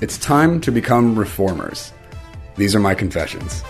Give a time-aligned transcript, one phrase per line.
[0.00, 1.92] It's time to become reformers.
[2.56, 3.62] These are my confessions.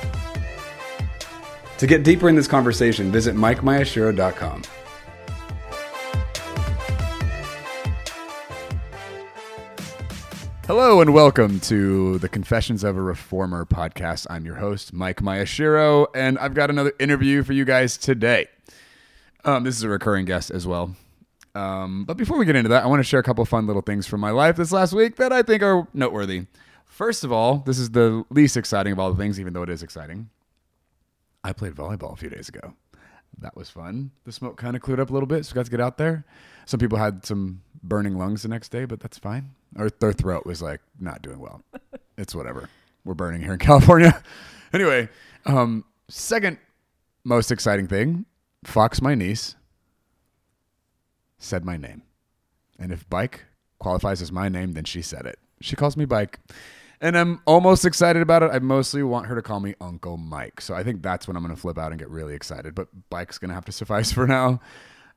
[1.78, 4.62] To get deeper in this conversation, visit MikeMiyashiro.com.
[10.66, 14.27] Hello and welcome to the Confessions of a Reformer podcast.
[14.30, 18.47] I'm your host, Mike Miyashiro, and I've got another interview for you guys today.
[19.45, 20.97] Um, this is a recurring guest as well.
[21.54, 23.82] Um, but before we get into that, I want to share a couple fun little
[23.82, 26.46] things from my life this last week that I think are noteworthy.
[26.84, 29.70] First of all, this is the least exciting of all the things, even though it
[29.70, 30.30] is exciting.
[31.42, 32.74] I played volleyball a few days ago.
[33.38, 34.11] That was fun.
[34.24, 35.98] The smoke kind of cleared up a little bit, so we got to get out
[35.98, 36.24] there.
[36.66, 39.50] Some people had some burning lungs the next day, but that's fine.
[39.77, 41.62] Or their throat was like not doing well.
[42.18, 42.68] it's whatever.
[43.05, 44.22] We're burning here in California.
[44.72, 45.08] anyway,
[45.46, 46.58] um, second
[47.24, 48.27] most exciting thing
[48.64, 49.56] Fox, my niece,
[51.45, 52.03] said my name.
[52.78, 53.45] And if bike
[53.78, 55.39] qualifies as my name, then she said it.
[55.61, 56.41] She calls me bike.
[57.01, 58.51] And I'm almost excited about it.
[58.53, 60.61] I mostly want her to call me Uncle Mike.
[60.61, 62.75] So I think that's when I'm going to flip out and get really excited.
[62.75, 64.61] But bike's going to have to suffice for now.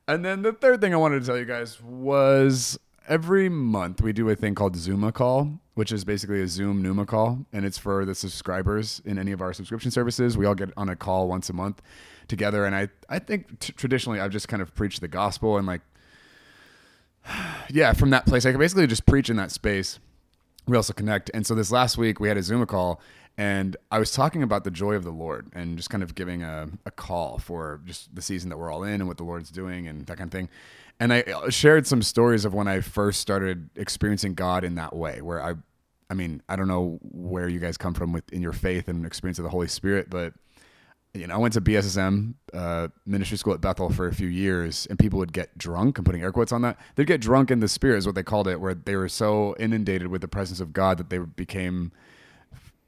[0.06, 4.12] And then the third thing I wanted to tell you guys was every month we
[4.12, 7.78] do a thing called Zuma call, which is basically a Zoom Numa call, and it's
[7.78, 10.36] for the subscribers in any of our subscription services.
[10.36, 11.82] We all get on a call once a month
[12.26, 15.66] together, and I I think t- traditionally I've just kind of preached the gospel and
[15.66, 15.82] like
[17.70, 19.98] yeah, from that place I can basically just preach in that space.
[20.66, 23.00] We also connect, and so this last week we had a Zoom call,
[23.38, 26.42] and I was talking about the joy of the Lord and just kind of giving
[26.42, 29.50] a, a call for just the season that we're all in and what the Lord's
[29.50, 30.48] doing and that kind of thing.
[31.00, 34.94] And I uh, shared some stories of when I first started experiencing God in that
[34.94, 35.54] way, where I,
[36.10, 39.06] I mean, I don't know where you guys come from with in your faith and
[39.06, 40.34] experience of the Holy Spirit, but
[41.18, 44.86] you know, I went to BSSM uh, ministry school at Bethel for a few years,
[44.90, 45.98] and people would get drunk.
[45.98, 46.78] I'm putting air quotes on that.
[46.94, 49.54] They'd get drunk in the spirit, is what they called it, where they were so
[49.58, 51.92] inundated with the presence of God that they became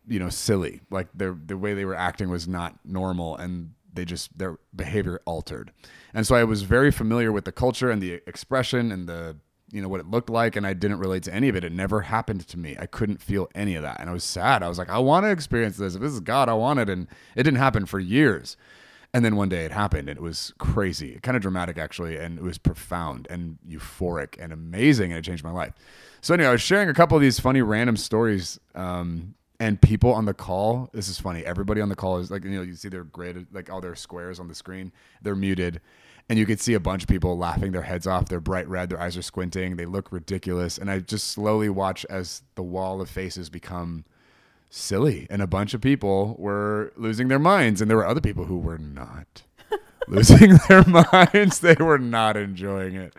[0.09, 4.05] you know silly like their the way they were acting was not normal and they
[4.05, 5.73] just their behavior altered
[6.13, 9.37] and so i was very familiar with the culture and the expression and the
[9.73, 11.65] you know what it looked like and i didn't relate to any of it.
[11.65, 12.77] It never happened to me.
[12.79, 14.01] I couldn't feel any of that.
[14.01, 14.63] And i was sad.
[14.63, 15.95] I was like i want to experience this.
[15.95, 16.89] If this is god i want it.
[16.89, 18.57] And it didn't happen for years.
[19.13, 22.39] And then one day it happened and it was crazy kind of dramatic actually and
[22.39, 25.73] it was profound and euphoric and amazing and it changed my life.
[26.21, 30.13] So anyway i was sharing a couple of these funny random stories um, and people
[30.13, 32.75] on the call this is funny everybody on the call is like you know you
[32.75, 34.91] see their graded like all their squares on the screen
[35.23, 35.81] they're muted
[36.31, 38.89] and you could see a bunch of people laughing their heads off they're bright red
[38.89, 43.01] their eyes are squinting they look ridiculous and i just slowly watch as the wall
[43.01, 44.05] of faces become
[44.71, 48.45] silly and a bunch of people were losing their minds and there were other people
[48.45, 49.43] who were not
[50.09, 53.13] losing their minds they were not enjoying it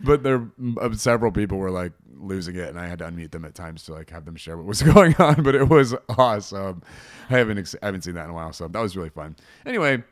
[0.00, 0.48] but there
[0.80, 3.84] uh, several people were like losing it, and I had to unmute them at times
[3.84, 5.42] to like have them share what was going on.
[5.42, 6.82] But it was awesome.
[7.30, 9.36] I haven't ex- I haven't seen that in a while, so that was really fun.
[9.66, 10.02] Anyway,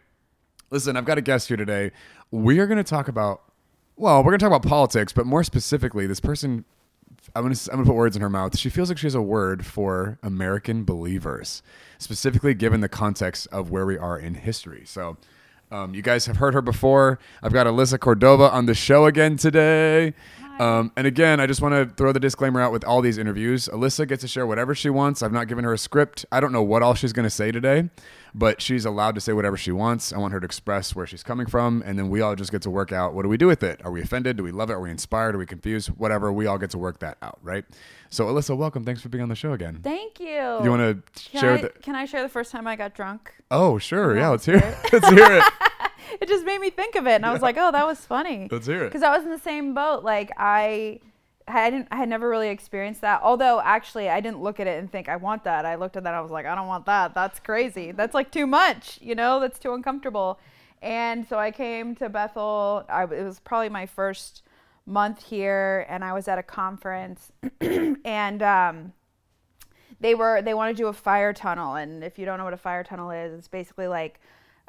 [0.71, 1.93] listen, I've got a guest here today.
[2.31, 3.43] We are going to talk about
[4.01, 6.65] well, we're going to talk about politics, but more specifically, this person.
[7.37, 8.57] I'm going to I'm to put words in her mouth.
[8.57, 11.63] She feels like she has a word for American believers,
[11.99, 14.83] specifically given the context of where we are in history.
[14.87, 15.17] So.
[15.73, 17.21] Um, you guys have heard her before.
[17.45, 20.15] I've got Alyssa Cordova on the show again today.
[20.61, 23.67] Um, and again, I just want to throw the disclaimer out with all these interviews.
[23.73, 25.23] Alyssa gets to share whatever she wants.
[25.23, 26.27] I've not given her a script.
[26.31, 27.89] I don't know what all she's going to say today,
[28.35, 30.13] but she's allowed to say whatever she wants.
[30.13, 32.61] I want her to express where she's coming from, and then we all just get
[32.63, 33.81] to work out what do we do with it?
[33.87, 34.37] Are we offended?
[34.37, 34.75] Do we love it?
[34.75, 35.35] Are we inspired?
[35.35, 35.89] Are we confused?
[35.97, 36.31] Whatever.
[36.31, 37.65] We all get to work that out, right?
[38.11, 38.85] So, Alyssa, welcome.
[38.85, 39.81] Thanks for being on the show again.
[39.83, 40.27] Thank you.
[40.63, 41.53] You want to share?
[41.53, 43.33] I, The, can I share the first time I got drunk?
[43.51, 44.15] oh, sure.
[44.15, 44.93] Yeah, let's hear it.
[44.93, 45.45] let's hear it.
[46.21, 48.49] It just made me think of it, and I was like, oh, that was funny.
[48.51, 48.89] Let's hear it.
[48.89, 50.05] Because I was in the same boat.
[50.05, 51.01] Like I.
[51.49, 51.89] I didn't.
[51.91, 53.23] I had never really experienced that.
[53.25, 55.67] Although, actually, I didn't look at it and think I want that.
[55.67, 56.15] I looked at that.
[56.15, 57.13] I was like, I don't want that.
[57.13, 57.91] That's crazy.
[57.91, 59.01] That's like too much.
[59.03, 60.39] You know, that's too uncomfortable.
[60.81, 62.85] And so I came to Bethel.
[62.89, 64.43] I, it was probably my first
[64.87, 68.93] month here, and I was at a conference, and um,
[70.01, 71.75] they were they want to do a fire tunnel.
[71.75, 74.21] And if you don't know what a fire tunnel is, it's basically like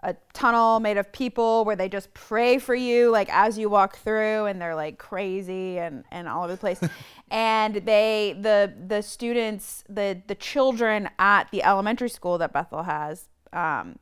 [0.03, 3.97] a tunnel made of people where they just pray for you like as you walk
[3.97, 6.79] through and they're like crazy and and all over the place
[7.31, 13.25] and they the the students the the children at the elementary school that bethel has
[13.53, 13.99] um,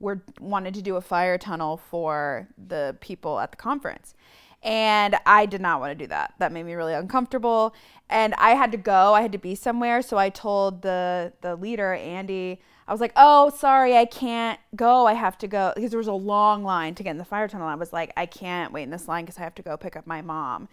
[0.00, 4.14] were wanted to do a fire tunnel for the people at the conference
[4.62, 6.34] and I did not want to do that.
[6.38, 7.74] That made me really uncomfortable.
[8.10, 9.14] And I had to go.
[9.14, 10.02] I had to be somewhere.
[10.02, 15.06] So I told the the leader, Andy, I was like, "Oh, sorry, I can't go.
[15.06, 17.46] I have to go because there was a long line to get in the fire
[17.46, 19.76] tunnel." I was like, "I can't wait in this line because I have to go
[19.76, 20.68] pick up my mom."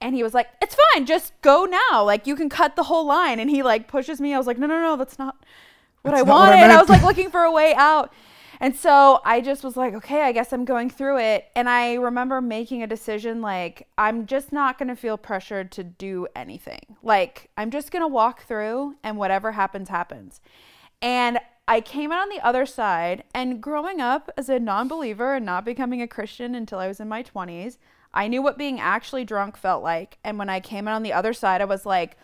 [0.00, 1.04] And he was like, "It's fine.
[1.04, 2.02] Just go now.
[2.02, 4.34] Like you can cut the whole line." And he like pushes me.
[4.34, 4.96] I was like, "No, no, no.
[4.96, 5.36] That's not
[6.02, 8.12] what That's I not what I wanted." I, was like looking for a way out.
[8.60, 11.46] And so I just was like, okay, I guess I'm going through it.
[11.54, 15.84] And I remember making a decision like, I'm just not going to feel pressured to
[15.84, 16.96] do anything.
[17.02, 20.40] Like, I'm just going to walk through and whatever happens, happens.
[21.00, 21.38] And
[21.68, 23.24] I came out on the other side.
[23.34, 26.98] And growing up as a non believer and not becoming a Christian until I was
[26.98, 27.76] in my 20s,
[28.14, 30.16] I knew what being actually drunk felt like.
[30.24, 32.16] And when I came out on the other side, I was like,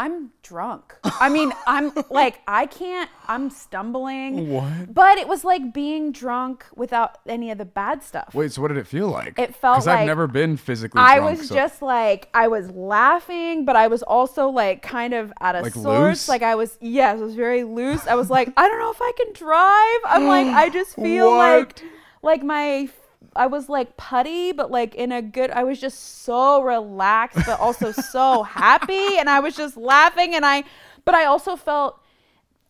[0.00, 0.94] I'm drunk.
[1.04, 4.48] I mean, I'm like, I can't, I'm stumbling.
[4.48, 4.94] What?
[4.94, 8.32] But it was like being drunk without any of the bad stuff.
[8.32, 9.36] Wait, so what did it feel like?
[9.38, 11.38] It felt like because I've never been physically I drunk.
[11.40, 15.56] was so- just like, I was laughing, but I was also like kind of out
[15.56, 15.86] of Like sorts.
[15.86, 16.28] loose?
[16.28, 18.06] Like I was, yes, I was very loose.
[18.06, 20.00] I was like, I don't know if I can drive.
[20.14, 21.82] I'm like, I just feel like,
[22.22, 22.88] like my,
[23.36, 27.60] I was like putty, but like in a good, I was just so relaxed, but
[27.60, 29.18] also so happy.
[29.18, 30.34] And I was just laughing.
[30.34, 30.64] And I,
[31.04, 32.00] but I also felt,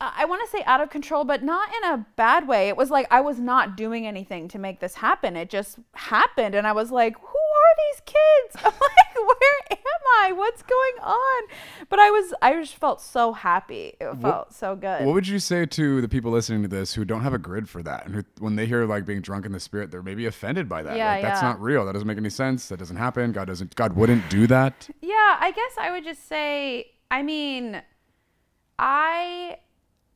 [0.01, 2.69] I want to say out of control, but not in a bad way.
[2.69, 5.35] It was like I was not doing anything to make this happen.
[5.35, 6.55] It just happened.
[6.55, 8.65] And I was like, who are these kids?
[8.65, 10.33] I'm like, where am I?
[10.33, 11.43] What's going on?
[11.89, 13.95] But I was, I just felt so happy.
[14.01, 15.05] It felt so good.
[15.05, 17.69] What would you say to the people listening to this who don't have a grid
[17.69, 20.27] for that, and who, when they hear like being drunk in the spirit, they're maybe
[20.27, 20.97] offended by that?
[20.97, 21.49] Yeah, like, that's yeah.
[21.49, 21.87] not real.
[21.87, 22.69] That doesn't make any sense.
[22.69, 23.33] That doesn't happen.
[23.33, 23.75] God doesn't.
[23.75, 24.89] God wouldn't do that.
[25.01, 27.83] Yeah, I guess I would just say, I mean,
[28.79, 29.59] I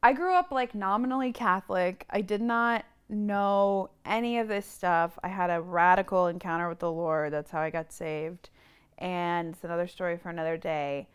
[0.02, 2.06] I grew up like nominally Catholic.
[2.10, 5.18] I did not know any of this stuff.
[5.22, 7.32] I had a radical encounter with the Lord.
[7.32, 8.50] That's how I got saved.
[8.98, 11.08] And it's another story for another day.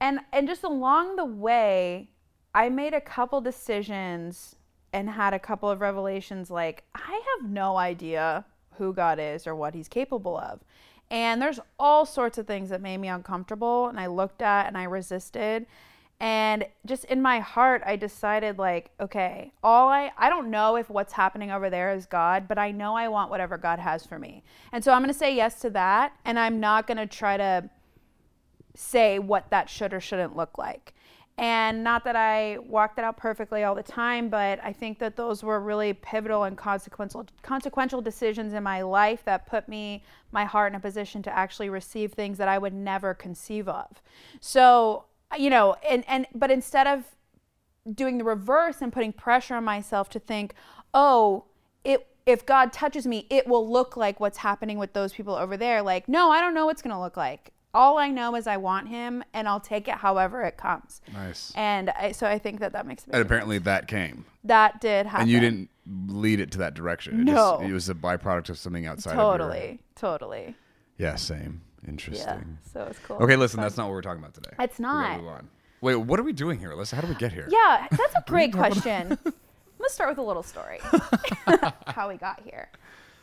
[0.00, 2.10] And and just along the way,
[2.54, 4.56] I made a couple decisions
[4.92, 8.44] and had a couple of revelations like I have no idea
[8.76, 10.60] who God is or what he's capable of.
[11.10, 14.78] And there's all sorts of things that made me uncomfortable and I looked at and
[14.78, 15.66] I resisted.
[16.20, 20.90] And just in my heart I decided like, okay, all I I don't know if
[20.90, 24.18] what's happening over there is God, but I know I want whatever God has for
[24.18, 24.42] me.
[24.72, 27.36] And so I'm going to say yes to that and I'm not going to try
[27.36, 27.70] to
[28.74, 30.94] say what that should or shouldn't look like.
[31.38, 35.14] And not that I walked that out perfectly all the time, but I think that
[35.14, 40.44] those were really pivotal and consequential consequential decisions in my life that put me my
[40.44, 44.02] heart in a position to actually receive things that I would never conceive of.
[44.40, 45.04] So,
[45.36, 47.04] you know, and and but instead of
[47.94, 50.54] doing the reverse and putting pressure on myself to think,
[50.94, 51.44] "Oh,
[51.84, 55.56] it if God touches me, it will look like what's happening with those people over
[55.56, 57.52] there." Like, no, I don't know what's going to look like.
[57.74, 61.02] All I know is I want him and I'll take it however it comes.
[61.12, 61.52] Nice.
[61.54, 63.26] And I, so I think that that makes a And difference.
[63.26, 65.22] apparently that came, that did happen.
[65.22, 65.68] and you didn't
[66.08, 67.20] lead it to that direction.
[67.20, 67.58] It No.
[67.60, 69.12] just, it was a byproduct of something outside.
[69.12, 69.22] Of it.
[69.22, 70.54] totally, totally.
[70.96, 71.60] yeah, same.
[71.82, 71.90] Yeah.
[71.90, 72.58] Interesting.
[72.72, 73.16] So it's cool.
[73.18, 73.58] Okay, listen.
[73.58, 73.64] Fun.
[73.64, 74.50] That's not what we're talking about today.
[74.58, 75.18] It's not.
[75.20, 75.48] move on.
[75.80, 76.94] Wait, what are we doing here, Alyssa?
[76.94, 77.48] How do we get here?
[77.50, 79.16] Yeah, that's a great question.
[79.78, 80.80] Let's start with a little story.
[81.86, 82.68] How we got here.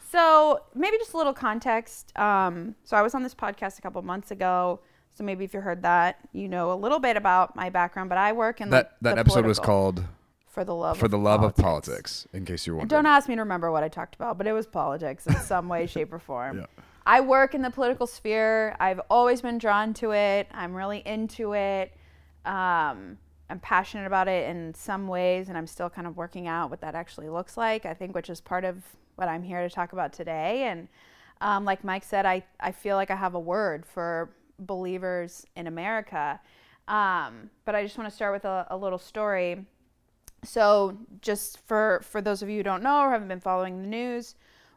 [0.10, 2.18] So maybe just a little context.
[2.18, 4.80] Um, so I was on this podcast a couple months ago.
[5.14, 8.08] So maybe if you heard that, you know a little bit about my background.
[8.10, 10.04] But I work in That the, that the episode was called
[10.48, 12.24] for the love "For of the Love of Politics.
[12.24, 13.04] Politics." In case you're And wondering.
[13.04, 15.68] Don't ask me to remember what I talked about, but it was politics in some
[15.68, 16.60] way, shape, or form.
[16.60, 16.75] Yeah.
[17.06, 18.76] I work in the political sphere.
[18.80, 20.48] I've always been drawn to it.
[20.52, 21.94] I'm really into it.
[22.46, 23.18] Um,
[23.50, 26.82] I'm passionate about it in some ways, and I'm still kind of working out what
[26.82, 27.86] that actually looks like.
[27.86, 28.84] I think, which is part of
[29.16, 30.64] what I'm here to talk about today.
[30.64, 30.88] And
[31.42, 35.68] um, like Mike said, I, I feel like I have a word for believers in
[35.68, 36.40] America.
[36.88, 39.66] Um, but I just want to start with a, a little story.
[40.44, 43.88] So, just for for those of you who don't know or haven't been following the
[43.88, 44.36] news,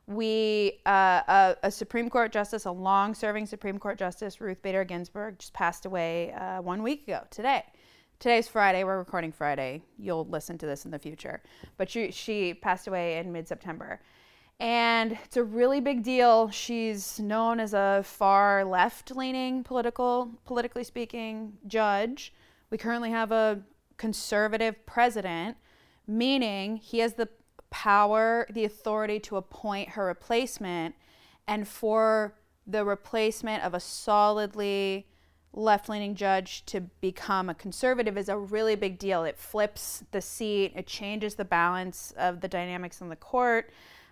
[0.09, 5.38] we uh, a, a Supreme Court justice, a long-serving Supreme Court justice, Ruth Bader Ginsburg,
[5.38, 7.62] just passed away uh, one week ago today.
[8.19, 8.85] Today's Friday.
[8.85, 9.83] We're recording Friday.
[9.99, 11.43] You'll listen to this in the future,
[11.77, 14.00] but she she passed away in mid-September,
[14.59, 16.49] and it's a really big deal.
[16.50, 22.33] She's known as a far left-leaning political, politically speaking, judge.
[22.71, 23.61] We currently have a
[23.99, 25.59] conservative president,
[26.07, 27.29] meaning he has the
[27.71, 30.95] power, the authority to appoint her replacement,
[31.47, 32.35] and for
[32.67, 35.07] the replacement of a solidly
[35.55, 39.25] left leaning judge to become a conservative is a really big deal.
[39.25, 43.71] It flips the seat, it changes the balance of the dynamics in the court.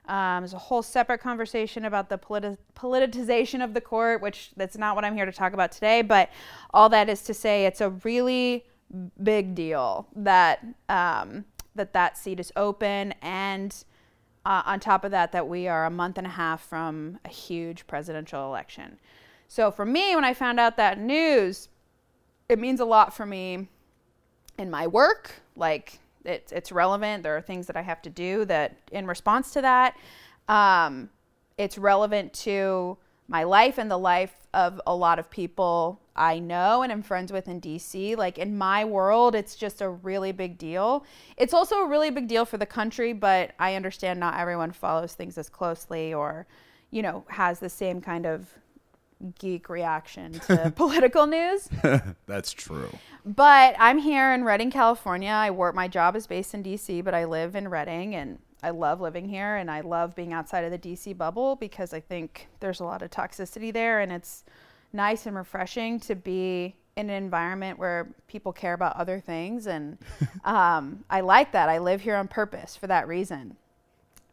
[0.08, 4.78] Um, there's a whole separate conversation about the politi- politicization of the court, which that's
[4.78, 6.02] not what I'm here to talk about today.
[6.02, 6.30] But
[6.72, 8.66] all that is to say, it's a really
[9.22, 11.44] big deal that um,
[11.76, 13.84] that that seat is open, and
[14.44, 17.28] uh, on top of that, that we are a month and a half from a
[17.28, 18.98] huge presidential election.
[19.48, 21.68] So for me, when I found out that news,
[22.48, 23.68] it means a lot for me
[24.58, 27.22] in my work, like it's it's relevant.
[27.22, 29.96] There are things that I have to do that in response to that.
[30.48, 31.10] Um,
[31.58, 36.82] it's relevant to my life and the life of a lot of people I know
[36.82, 38.16] and I'm friends with in DC.
[38.16, 41.04] Like in my world, it's just a really big deal.
[41.36, 45.14] It's also a really big deal for the country, but I understand not everyone follows
[45.14, 46.46] things as closely or,
[46.90, 48.48] you know, has the same kind of
[49.38, 51.68] geek reaction to political news.
[52.26, 52.90] That's true.
[53.24, 55.30] But I'm here in Redding, California.
[55.30, 58.70] I work my job is based in DC, but I live in Redding and I
[58.70, 62.48] love living here and I love being outside of the DC bubble because I think
[62.60, 64.44] there's a lot of toxicity there and it's
[64.96, 69.98] nice and refreshing to be in an environment where people care about other things and
[70.44, 71.68] um, I like that.
[71.68, 73.56] I live here on purpose for that reason.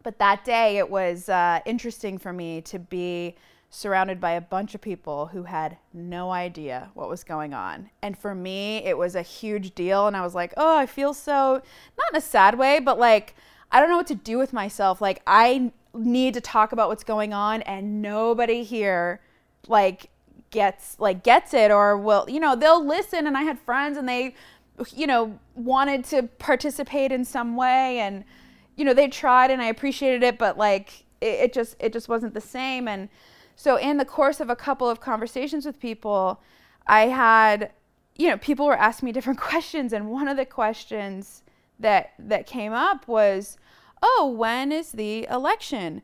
[0.01, 3.35] But that day it was uh, interesting for me to be
[3.69, 7.89] surrounded by a bunch of people who had no idea what was going on.
[8.01, 10.07] And for me, it was a huge deal.
[10.07, 11.53] And I was like, oh, I feel so,
[11.97, 13.35] not in a sad way, but like,
[13.71, 15.01] I don't know what to do with myself.
[15.01, 19.19] Like, I need to talk about what's going on, and nobody here,
[19.67, 20.09] like,
[20.53, 24.07] gets like gets it or will you know they'll listen and i had friends and
[24.07, 24.33] they
[24.93, 28.23] you know wanted to participate in some way and
[28.77, 32.07] you know they tried and i appreciated it but like it, it just it just
[32.07, 33.09] wasn't the same and
[33.55, 36.41] so, in the course of a couple of conversations with people,
[36.87, 37.71] I had,
[38.15, 41.43] you know, people were asking me different questions, and one of the questions
[41.79, 43.57] that that came up was,
[44.01, 46.01] "Oh, when is the election?"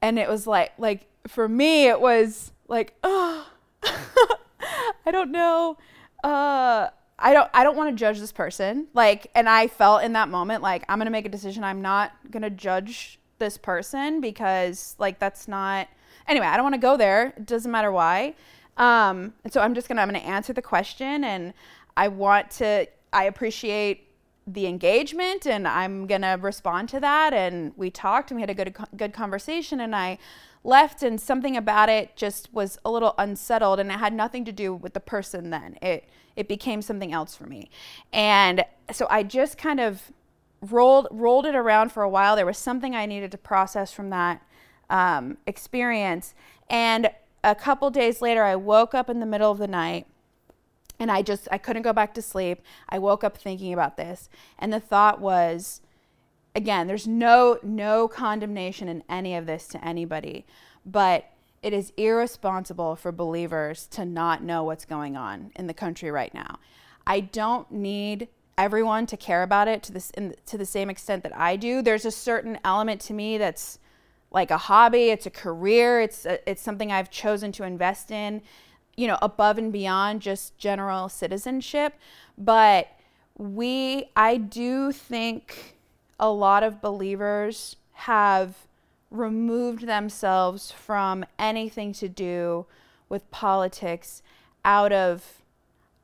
[0.00, 3.48] And it was like, like for me, it was like, "Oh,
[5.06, 5.76] I don't know."
[6.22, 8.86] Uh, I don't I don't want to judge this person.
[8.94, 11.64] Like and I felt in that moment like I'm going to make a decision.
[11.64, 15.88] I'm not going to judge this person because like that's not
[16.26, 17.34] Anyway, I don't want to go there.
[17.36, 18.34] It doesn't matter why.
[18.76, 21.52] Um, and so I'm just gonna I'm gonna answer the question, and
[21.96, 22.86] I want to.
[23.12, 24.08] I appreciate
[24.46, 27.34] the engagement, and I'm gonna respond to that.
[27.34, 30.18] And we talked, and we had a good good conversation, and I
[30.64, 34.52] left, and something about it just was a little unsettled, and it had nothing to
[34.52, 35.50] do with the person.
[35.50, 36.04] Then it
[36.36, 37.70] it became something else for me,
[38.12, 40.12] and so I just kind of
[40.60, 42.36] rolled rolled it around for a while.
[42.36, 44.42] There was something I needed to process from that
[44.88, 46.34] um, experience.
[46.70, 47.10] And
[47.42, 50.06] a couple days later, I woke up in the middle of the night
[50.98, 52.62] and I just I couldn't go back to sleep.
[52.88, 54.28] I woke up thinking about this,
[54.58, 55.80] and the thought was,
[56.54, 60.46] again, there's no no condemnation in any of this to anybody,
[60.84, 61.30] but
[61.62, 66.34] it is irresponsible for believers to not know what's going on in the country right
[66.34, 66.58] now.
[67.06, 68.28] I don't need
[68.58, 71.82] everyone to care about it to this in, to the same extent that I do.
[71.82, 73.78] There's a certain element to me that's
[74.30, 78.42] like a hobby, it's a career, it's a, it's something I've chosen to invest in,
[78.96, 81.94] you know, above and beyond just general citizenship,
[82.36, 82.88] but
[83.36, 85.76] we I do think
[86.18, 88.66] a lot of believers have
[89.10, 92.66] removed themselves from anything to do
[93.08, 94.22] with politics
[94.64, 95.42] out of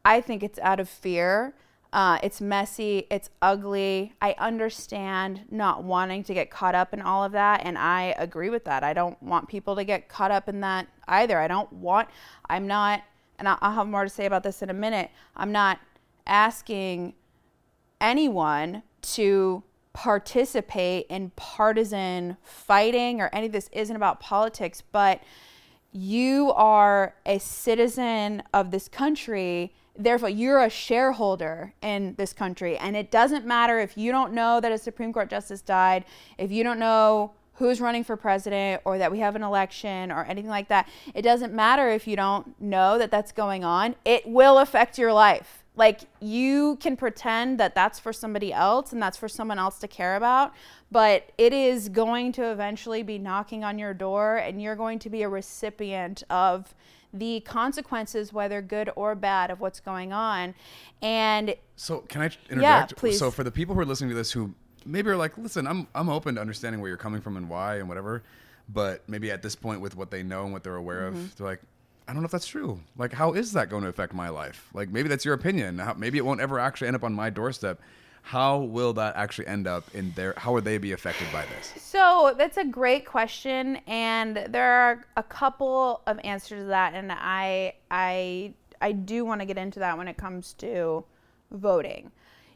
[0.04, 1.54] I think it's out of fear
[1.92, 4.12] uh, it's messy, it's ugly.
[4.20, 8.50] I understand not wanting to get caught up in all of that, and I agree
[8.50, 8.84] with that.
[8.84, 11.38] I don't want people to get caught up in that either.
[11.38, 12.08] I don't want,
[12.50, 13.02] I'm not,
[13.38, 15.10] and I'll have more to say about this in a minute.
[15.34, 15.78] I'm not
[16.26, 17.14] asking
[18.02, 19.62] anyone to
[19.98, 25.20] participate in partisan fighting or any of this isn't about politics, but
[25.90, 32.78] you are a citizen of this country therefore you're a shareholder in this country.
[32.78, 36.04] And it doesn't matter if you don't know that a supreme court justice died
[36.38, 40.24] if you don't know who's running for president or that we have an election or
[40.26, 40.88] anything like that.
[41.12, 43.96] It doesn't matter if you don't know that that's going on.
[44.04, 49.00] It will affect your life like you can pretend that that's for somebody else and
[49.00, 50.52] that's for someone else to care about
[50.90, 55.08] but it is going to eventually be knocking on your door and you're going to
[55.08, 56.74] be a recipient of
[57.12, 60.54] the consequences, whether good or bad, of what's going on.
[61.00, 62.60] And so, can I interject?
[62.60, 63.18] Yeah, please.
[63.18, 64.54] So, for the people who are listening to this who
[64.84, 67.76] maybe are like, listen, I'm I'm open to understanding where you're coming from and why
[67.76, 68.22] and whatever,
[68.68, 71.26] but maybe at this point with what they know and what they're aware of, mm-hmm.
[71.36, 71.62] they're like,
[72.08, 72.80] I don't know if that's true.
[72.96, 74.70] Like, how is that going to affect my life?
[74.72, 75.78] Like, maybe that's your opinion.
[75.78, 77.80] How, maybe it won't ever actually end up on my doorstep.
[78.22, 80.34] How will that actually end up in their?
[80.38, 81.72] How would they be affected by this?
[81.82, 87.10] So that's a great question, and there are a couple of answers to that, and
[87.12, 91.04] I I I do want to get into that when it comes to
[91.50, 92.10] voting.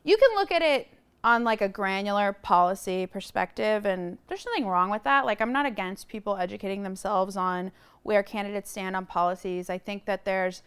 [0.04, 0.88] You can look at it
[1.24, 5.24] on like a granular policy perspective, and there's nothing wrong with that.
[5.24, 9.70] Like I'm not against people educating themselves on where candidates stand on policies.
[9.70, 10.62] I think that there's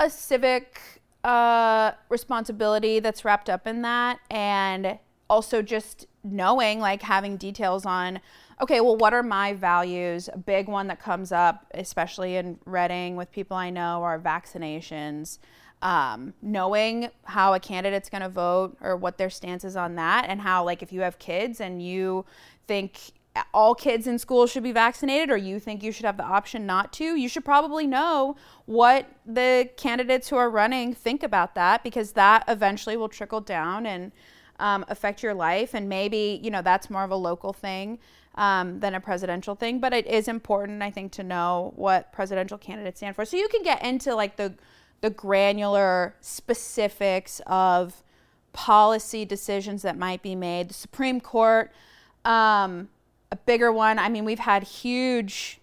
[0.00, 7.36] a civic uh, responsibility that's wrapped up in that, and also just knowing, like having
[7.36, 8.20] details on,
[8.60, 10.28] okay, well, what are my values?
[10.32, 15.38] A big one that comes up, especially in Redding with people I know, are vaccinations.
[15.80, 20.26] Um, knowing how a candidate's going to vote or what their stance is on that,
[20.28, 22.24] and how, like, if you have kids and you
[22.66, 23.12] think
[23.52, 26.66] all kids in school should be vaccinated or you think you should have the option
[26.66, 31.82] not to, you should probably know what the candidates who are running think about that
[31.82, 34.12] because that eventually will trickle down and
[34.58, 35.74] um, affect your life.
[35.74, 37.98] And maybe, you know, that's more of a local thing
[38.34, 39.80] um, than a presidential thing.
[39.80, 43.24] But it is important, I think, to know what presidential candidates stand for.
[43.24, 44.54] So you can get into like the,
[45.00, 48.02] the granular specifics of
[48.52, 50.70] policy decisions that might be made.
[50.70, 51.72] The Supreme Court,
[52.24, 52.88] um,
[53.30, 53.98] a bigger one.
[53.98, 55.60] I mean, we've had huge,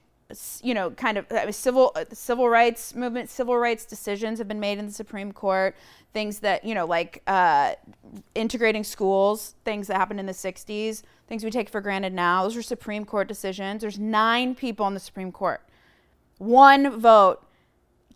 [0.61, 4.59] you know, kind of uh, civil uh, civil rights movement, civil rights decisions have been
[4.59, 5.75] made in the Supreme Court.
[6.13, 7.73] Things that you know, like uh,
[8.35, 12.43] integrating schools, things that happened in the '60s, things we take for granted now.
[12.43, 13.81] Those are Supreme Court decisions.
[13.81, 15.61] There's nine people on the Supreme Court.
[16.37, 17.45] One vote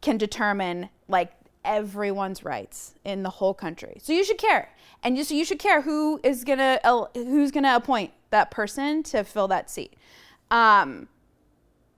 [0.02, 1.34] can determine like
[1.66, 3.98] everyone's rights in the whole country.
[4.02, 4.70] So you should care,
[5.04, 6.80] and you, so you should care who is gonna
[7.14, 9.96] who's gonna appoint that person to fill that seat.
[10.52, 11.08] Um,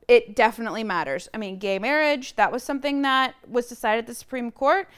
[0.08, 1.30] it definitely matters.
[1.34, 4.90] I mean, gay marriage, that was something that was decided at the Supreme Court.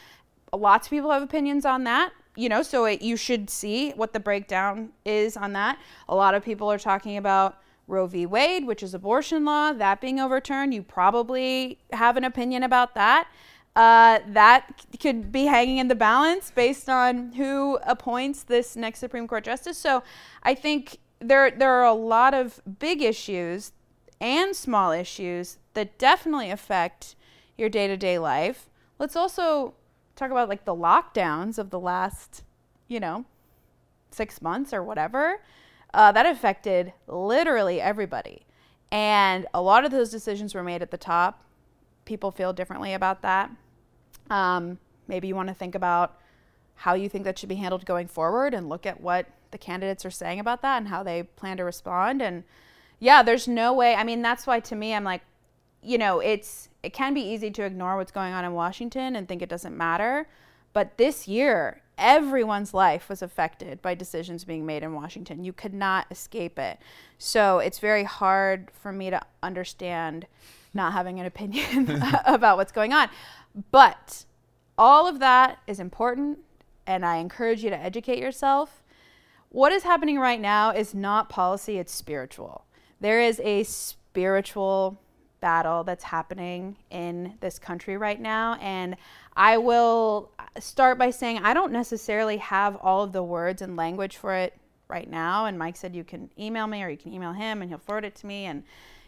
[0.52, 4.12] Lots of people have opinions on that, you know, so it, you should see what
[4.12, 5.78] the breakdown is on that.
[6.08, 8.26] A lot of people are talking about Roe v.
[8.26, 10.72] Wade, which is abortion law, that being overturned.
[10.72, 13.28] You probably have an opinion about that.
[13.76, 19.26] Uh, that could be hanging in the balance based on who appoints this next Supreme
[19.26, 19.76] Court justice.
[19.76, 20.02] So
[20.44, 23.72] I think there there are a lot of big issues
[24.20, 27.16] and small issues that definitely affect
[27.56, 28.68] your day-to-day life.
[28.98, 29.74] Let's also
[30.16, 32.42] talk about like the lockdowns of the last,
[32.88, 33.24] you know,
[34.10, 35.40] 6 months or whatever.
[35.92, 38.46] Uh, that affected literally everybody.
[38.90, 41.44] And a lot of those decisions were made at the top.
[42.04, 43.50] People feel differently about that.
[44.30, 46.20] Um, maybe you want to think about
[46.76, 50.04] how you think that should be handled going forward and look at what the candidates
[50.04, 52.20] are saying about that and how they plan to respond.
[52.20, 52.42] And
[52.98, 53.94] yeah, there's no way.
[53.94, 55.22] I mean, that's why to me, I'm like,
[55.80, 59.28] you know, it's it can be easy to ignore what's going on in Washington and
[59.28, 60.26] think it doesn't matter.
[60.72, 65.44] But this year, everyone's life was affected by decisions being made in Washington.
[65.44, 66.78] You could not escape it.
[67.16, 70.26] So it's very hard for me to understand
[70.74, 73.08] not having an opinion about what's going on.
[73.70, 74.24] But
[74.76, 76.40] all of that is important,
[76.88, 78.82] and I encourage you to educate yourself
[79.54, 82.64] what is happening right now is not policy, it's spiritual.
[82.98, 85.00] There is a spiritual
[85.38, 88.54] battle that's happening in this country right now.
[88.60, 88.96] And
[89.36, 94.16] I will start by saying I don't necessarily have all of the words and language
[94.16, 94.54] for it
[94.88, 95.46] right now.
[95.46, 98.04] And Mike said you can email me or you can email him and he'll forward
[98.04, 98.46] it to me.
[98.46, 98.64] And,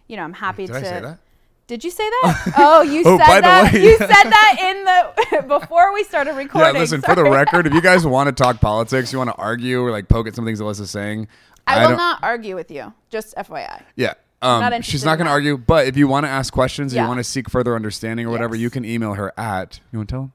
[0.07, 1.19] you know, I'm happy Did to.
[1.67, 1.69] I?
[1.69, 2.53] Did you say that?
[2.59, 3.73] Oh, you Oh, said that.
[3.73, 4.85] way- you said that in
[5.43, 6.75] the before we started recording.
[6.75, 9.37] Yeah, listen, for the record, if you guys want to talk politics, you want to
[9.37, 11.29] argue or like poke at some things Alyssa's saying,
[11.67, 12.93] I will don't- argue with you.
[13.11, 13.83] Just FYI.
[13.97, 14.15] Yeah.
[14.43, 17.03] Um, not she's not going to argue, but if you want to ask questions, Yeah.
[17.03, 18.63] you want to seek further understanding or whatever, Yes.
[18.63, 19.81] you can email her at.
[19.91, 20.33] You want to tell them?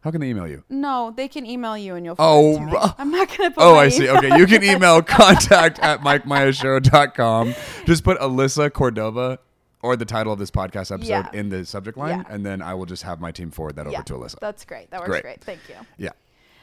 [0.00, 0.64] How can they email you?
[0.68, 2.16] No, they can email you and you'll.
[2.18, 2.72] Oh, forward it to me.
[2.72, 3.50] ru- I'm not gonna.
[3.52, 4.08] Put Oh, I see.
[4.08, 7.54] Okay, you can email contact at MikeMiyashiro.com.
[7.84, 9.38] Just put Alyssa Cordova
[9.82, 11.28] or the title of this podcast episode Yeah.
[11.32, 12.24] in the subject line, Yeah.
[12.34, 14.38] and then I will just have my team forward that Yeah, over to Alyssa.
[14.40, 14.90] That's great.
[14.90, 15.22] That works Great.
[15.22, 15.44] great.
[15.44, 15.74] Thank you.
[15.98, 16.10] Yeah.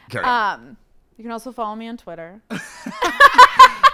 [0.09, 0.59] Carry on.
[0.59, 0.77] Um,
[1.17, 2.41] you can also follow me on Twitter.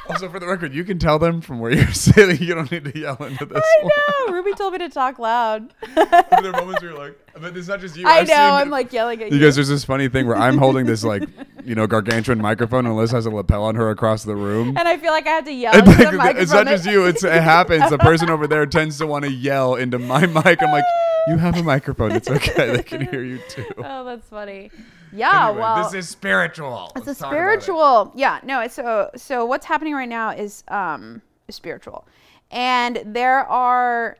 [0.09, 2.45] also, for the record, you can tell them from where you're sitting.
[2.45, 3.91] You don't need to yell into this I one.
[4.27, 4.33] know.
[4.33, 5.73] Ruby told me to talk loud.
[5.95, 8.07] there are moments where you're like, But it's not just you.
[8.07, 8.35] I I've know.
[8.35, 9.37] I'm like yelling at you.
[9.39, 11.23] because there's this funny thing where I'm holding this like
[11.63, 14.69] you know gargantuan microphone and Liz has a lapel on her across the room.
[14.77, 15.73] and I feel like I have to yell.
[15.75, 17.89] And, into like, it's not just you; it's it happens.
[17.89, 20.61] The person over there tends to want to yell into my mic.
[20.61, 20.85] I'm like,
[21.27, 22.11] "You have a microphone.
[22.11, 22.75] It's okay.
[22.75, 24.71] They can hear you too." Oh, that's funny.
[25.15, 25.47] Yeah.
[25.47, 26.91] Anyway, well, this is spiritual.
[26.95, 27.61] it's a Let's talk about it.
[27.61, 28.11] spiritual.
[28.15, 28.39] Yeah.
[28.43, 28.61] No.
[28.61, 29.45] It's so so.
[29.45, 32.07] What's happening right now is um spiritual,
[32.51, 34.17] and there are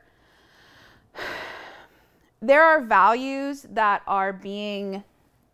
[2.40, 5.02] there are values that are being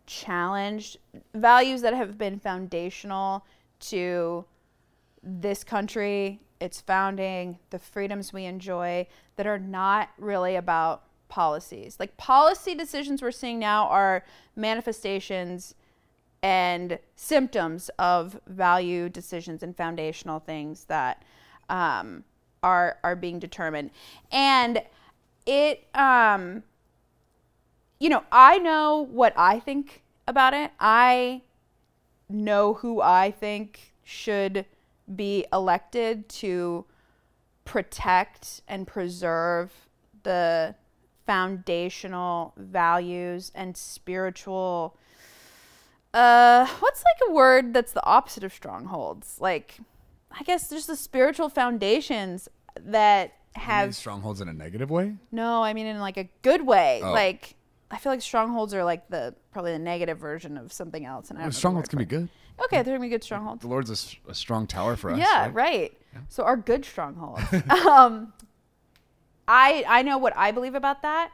[0.05, 0.97] challenged,
[1.33, 3.45] values that have been foundational
[3.79, 4.45] to
[5.23, 11.03] this country, its founding, the freedoms we enjoy that are not really about
[11.33, 11.97] policies.
[11.99, 14.23] Like policy decisions we're seeing now are
[14.55, 15.73] manifestations
[16.43, 21.23] and symptoms of value decisions and foundational things that
[21.69, 22.23] um,
[22.61, 23.89] are are being determined.
[24.31, 24.83] And
[25.47, 26.61] it um,
[27.99, 30.69] you know, I know what I think about it.
[30.79, 31.41] I
[32.29, 34.65] know who I think should
[35.15, 36.85] be elected to
[37.65, 39.71] protect and preserve
[40.21, 40.75] the
[41.25, 44.97] foundational values and spiritual
[46.13, 49.77] uh what's like a word that's the opposite of strongholds like
[50.31, 52.47] i guess there's the spiritual foundations
[52.79, 55.15] that You mean have strongholds in a negative way.
[55.31, 57.01] no, I mean in like a good way.
[57.03, 57.11] Oh.
[57.11, 57.55] Like
[57.91, 61.29] I feel like strongholds are like the probably the negative version of something else.
[61.29, 62.29] And I don't strongholds can be good
[62.65, 63.61] okay they're gonna be good strongholds.
[63.61, 63.89] The Lord's
[64.27, 65.19] a strong tower for us.
[65.19, 65.53] Yeah, right?
[65.53, 65.97] right.
[66.29, 67.41] So our good strongholds.
[67.87, 68.33] um,
[69.47, 71.31] I I know what I believe about that.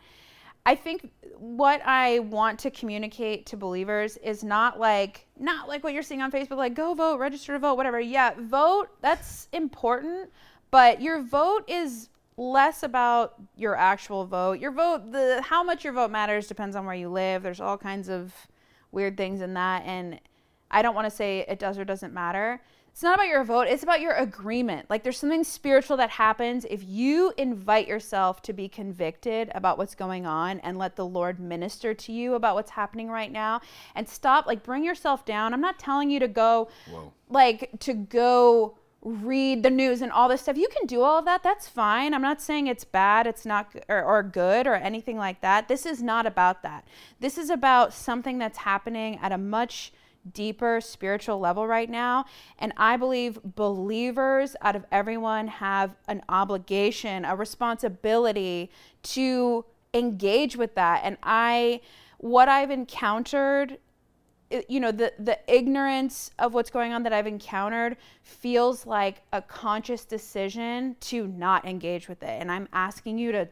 [0.65, 5.93] I think what I want to communicate to believers is not like not like what
[5.93, 7.99] you're seeing on Facebook, like go vote, register to vote, whatever.
[7.99, 8.89] Yeah, vote.
[9.01, 10.29] That's important,
[10.69, 14.59] but your vote is less about your actual vote.
[14.59, 17.43] Your vote, the how much your vote matters depends on where you live.
[17.43, 18.33] There's all kinds of
[18.91, 20.19] weird things in that, and
[20.71, 22.61] I don't want to say it does or doesn't matter.
[22.99, 24.89] It's not about your vote, it's about your agreement.
[24.89, 29.95] Like there's something spiritual that happens if you invite yourself to be convicted about what's
[29.95, 33.61] going on and let the Lord minister to you about what's happening right now
[33.95, 35.53] and stop like bring yourself down.
[35.53, 37.13] I'm not telling you to go Whoa.
[37.29, 40.57] like to go read the news and all this stuff.
[40.57, 41.41] You can do all of that.
[41.41, 42.13] That's fine.
[42.13, 45.69] I'm not saying it's bad, it's not or, or good or anything like that.
[45.69, 46.85] This is not about that.
[47.21, 49.93] This is about something that's happening at a much
[50.33, 52.25] deeper spiritual level right now.
[52.59, 58.71] And I believe believers out of everyone have an obligation, a responsibility
[59.03, 61.01] to engage with that.
[61.03, 61.81] And I,
[62.17, 63.77] what I've encountered
[64.67, 69.41] you know the the ignorance of what's going on that I've encountered feels like a
[69.41, 73.47] conscious decision to not engage with it and I'm asking you to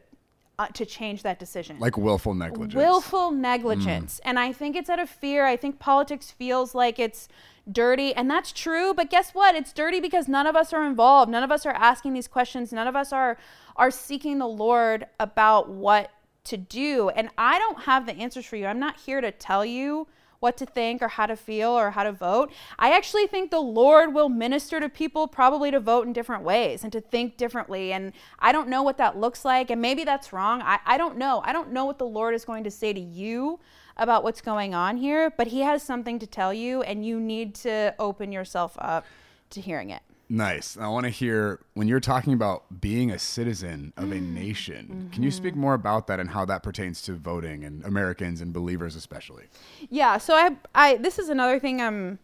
[0.58, 1.78] uh, to change that decision.
[1.78, 2.74] Like willful negligence.
[2.74, 4.20] willful negligence.
[4.24, 5.46] And i think it's out of fear.
[5.46, 7.28] I think politics feels like it's
[7.70, 9.54] dirty and that's true but guess what?
[9.54, 11.30] It's dirty because none of us are involved.
[11.30, 12.72] None of us are asking these questions.
[12.72, 13.38] None of us are
[13.76, 16.10] are seeking the lord about what
[16.44, 17.10] to do.
[17.10, 18.66] And i don't have the answers for you.
[18.66, 20.08] I'm not here to tell you
[20.40, 22.52] what to think or how to feel or how to vote.
[22.78, 26.84] I actually think the Lord will minister to people probably to vote in different ways
[26.84, 27.92] and to think differently.
[27.92, 29.70] And I don't know what that looks like.
[29.70, 30.62] And maybe that's wrong.
[30.62, 31.42] I, I don't know.
[31.44, 33.58] I don't know what the Lord is going to say to you
[33.96, 37.54] about what's going on here, but He has something to tell you, and you need
[37.56, 39.04] to open yourself up
[39.50, 40.02] to hearing it.
[40.30, 40.76] Nice.
[40.76, 44.18] I want to hear when you're talking about being a citizen of Mm.
[44.18, 45.08] a nation.
[45.12, 48.52] Can you speak more about that and how that pertains to voting and Americans and
[48.52, 49.44] believers especially?
[49.88, 52.18] Yeah, so I I this is another thing I'm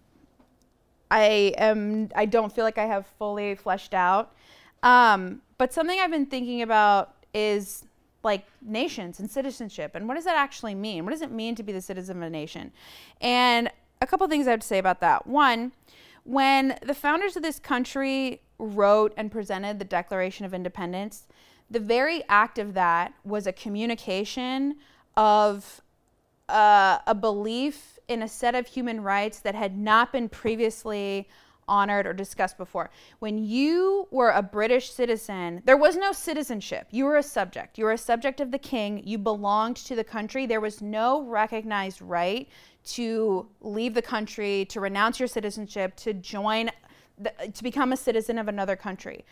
[1.10, 4.34] I am I don't feel like I have fully fleshed out.
[4.82, 7.84] Um, but something I've been thinking about is
[8.22, 11.04] like nations and citizenship and what does that actually mean?
[11.04, 12.70] What does it mean to be the citizen of a nation?
[13.22, 13.70] And
[14.02, 15.26] a couple things I have to say about that.
[15.26, 15.72] One,
[16.24, 21.26] when the founders of this country wrote and presented the Declaration of Independence,
[21.70, 24.76] the very act of that was a communication
[25.16, 25.80] of
[26.48, 31.28] uh, a belief in a set of human rights that had not been previously
[31.68, 32.90] honored or discussed before.
[33.18, 36.88] When you were a British citizen, there was no citizenship.
[36.90, 37.78] You were a subject.
[37.78, 39.02] You were a subject of the king.
[39.04, 40.46] You belonged to the country.
[40.46, 42.48] There was no recognized right
[42.86, 46.70] to leave the country, to renounce your citizenship, to join,
[47.18, 49.24] the, to become a citizen of another country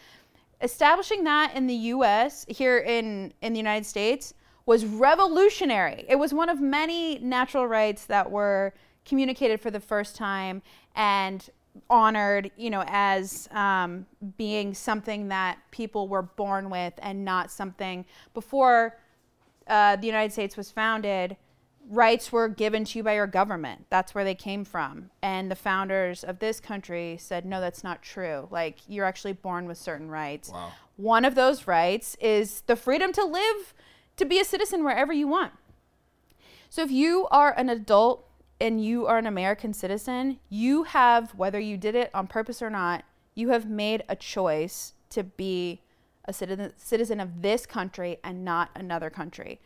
[0.62, 4.33] establishing that in the US here in in the United States
[4.64, 6.05] was revolutionary.
[6.09, 8.73] It was one of many natural rights that were
[9.05, 10.62] communicated for the first time
[10.95, 11.51] and
[11.88, 14.06] honored, you know, as um,
[14.37, 18.04] being something that people were born with and not something
[18.35, 18.98] before
[19.68, 21.37] uh, the United States was founded,
[21.88, 23.87] rights were given to you by your government.
[23.90, 25.11] That's where they came from.
[25.22, 28.48] And the founders of this country said, no, that's not true.
[28.50, 30.50] Like, you're actually born with certain rights.
[30.50, 30.72] Wow.
[30.96, 33.74] One of those rights is the freedom to live,
[34.16, 35.52] to be a citizen wherever you want.
[36.68, 38.28] So if you are an adult
[38.62, 42.70] and you are an American citizen, you have, whether you did it on purpose or
[42.70, 43.03] not,
[43.35, 45.81] you have made a choice to be
[46.27, 49.61] a citizen, citizen of this country and not another country.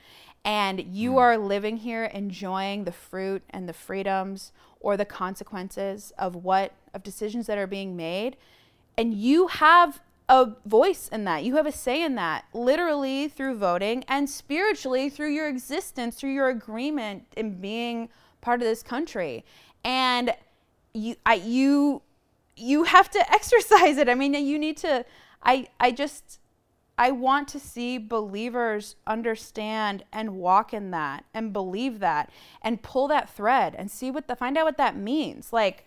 [0.46, 1.18] And you Hmm.
[1.18, 7.02] are living here enjoying the fruit and the freedoms or the consequences of what, of
[7.02, 8.38] decisions that are being made.
[8.96, 11.44] And you have a voice in that.
[11.44, 16.32] You have a say in that, literally through voting and spiritually through your existence, through
[16.32, 18.08] your agreement in being
[18.40, 19.44] part of this country.
[19.84, 20.34] And
[20.92, 22.02] you, I, you,
[22.56, 24.08] you have to exercise it.
[24.08, 25.04] I mean, you need to.
[25.42, 26.40] I, I just,
[26.98, 32.30] I want to see believers understand and walk in that and believe that
[32.62, 35.52] and pull that thread and see what the find out what that means.
[35.52, 35.84] Like,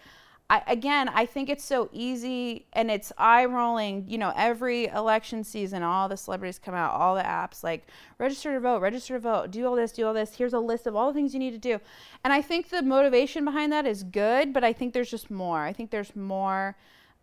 [0.50, 4.06] I, again, I think it's so easy and it's eye rolling.
[4.08, 8.54] You know, every election season, all the celebrities come out, all the apps like register
[8.54, 10.36] to vote, register to vote, do all this, do all this.
[10.36, 11.80] Here's a list of all the things you need to do.
[12.24, 15.60] And I think the motivation behind that is good, but I think there's just more.
[15.60, 16.76] I think there's more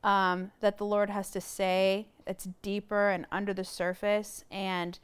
[0.05, 5.01] um, that the Lord has to say that's deeper and under the surface and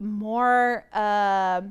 [0.00, 0.86] more.
[0.94, 1.62] Uh,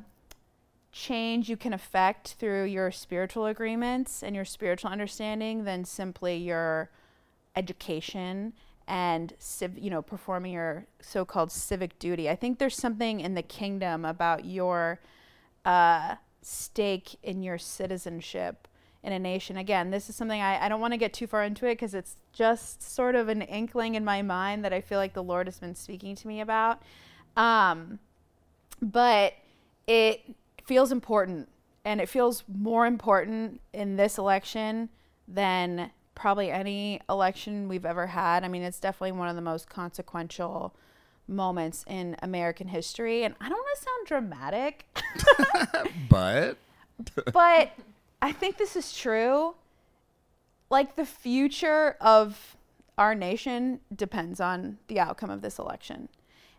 [0.93, 6.89] change you can affect through your spiritual agreements and your spiritual understanding than simply your
[7.56, 8.53] education
[8.88, 12.29] and civ- you know performing your so-called civic duty.
[12.29, 14.99] I think there's something in the kingdom about your
[15.65, 18.67] uh, stake in your citizenship
[19.01, 19.58] in a nation.
[19.58, 21.95] Again, this is something I, I don't want to get too far into it because
[21.95, 25.47] it's just sort of an inkling in my mind that I feel like the Lord
[25.47, 26.82] has been speaking to me about.
[27.36, 27.99] Um,
[28.82, 29.34] but
[29.88, 30.21] it
[30.65, 31.49] feels important
[31.86, 34.89] and it feels more important in this election
[35.28, 38.43] than probably any election we've ever had.
[38.43, 40.73] I mean, it's definitely one of the most consequential
[41.28, 43.23] moments in American history.
[43.23, 44.86] And I don't want to sound dramatic,
[46.10, 46.58] But
[47.34, 47.71] but
[48.21, 49.56] I think this is true.
[50.69, 52.56] Like the future of
[52.97, 56.10] our nation depends on the outcome of this election.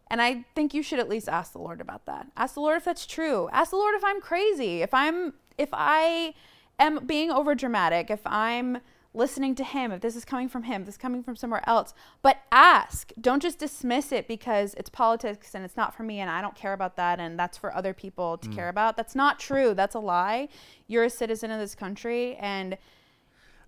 [0.08, 2.26] And I think you should at least ask the Lord about that.
[2.36, 3.48] Ask the Lord if that's true.
[3.52, 6.34] Ask the Lord if I'm crazy, if I'm if I
[6.78, 8.78] am being over dramatic, if I'm
[9.14, 11.62] listening to him, if this is coming from him, if this is coming from somewhere
[11.68, 11.94] else.
[12.20, 13.12] But ask.
[13.20, 16.56] Don't just dismiss it because it's politics and it's not for me and I don't
[16.56, 18.54] care about that and that's for other people to mm.
[18.54, 18.96] care about.
[18.96, 19.72] That's not true.
[19.72, 20.48] That's a lie.
[20.88, 22.76] You're a citizen of this country and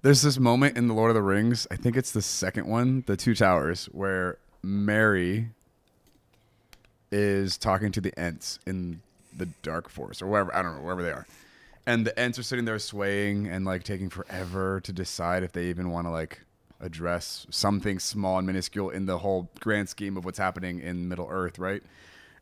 [0.02, 1.66] there's this moment in the Lord of the Rings.
[1.70, 5.50] I think it's the second one, the Two Towers, where Merry
[7.10, 9.00] is talking to the Ents in
[9.36, 11.26] the Dark Forest or wherever I don't know wherever they are,
[11.86, 15.66] and the Ents are sitting there swaying and like taking forever to decide if they
[15.66, 16.40] even want to like
[16.80, 21.28] address something small and minuscule in the whole grand scheme of what's happening in Middle
[21.30, 21.82] Earth, right?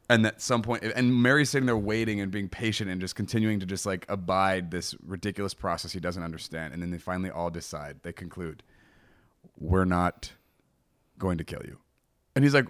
[0.08, 3.60] And at some point, and Merry's sitting there waiting and being patient and just continuing
[3.60, 6.74] to just like abide this ridiculous process he doesn't understand.
[6.74, 8.62] And then they finally all decide, they conclude,
[9.58, 10.32] we're not
[11.18, 11.78] going to kill you.
[12.34, 12.66] And he's like,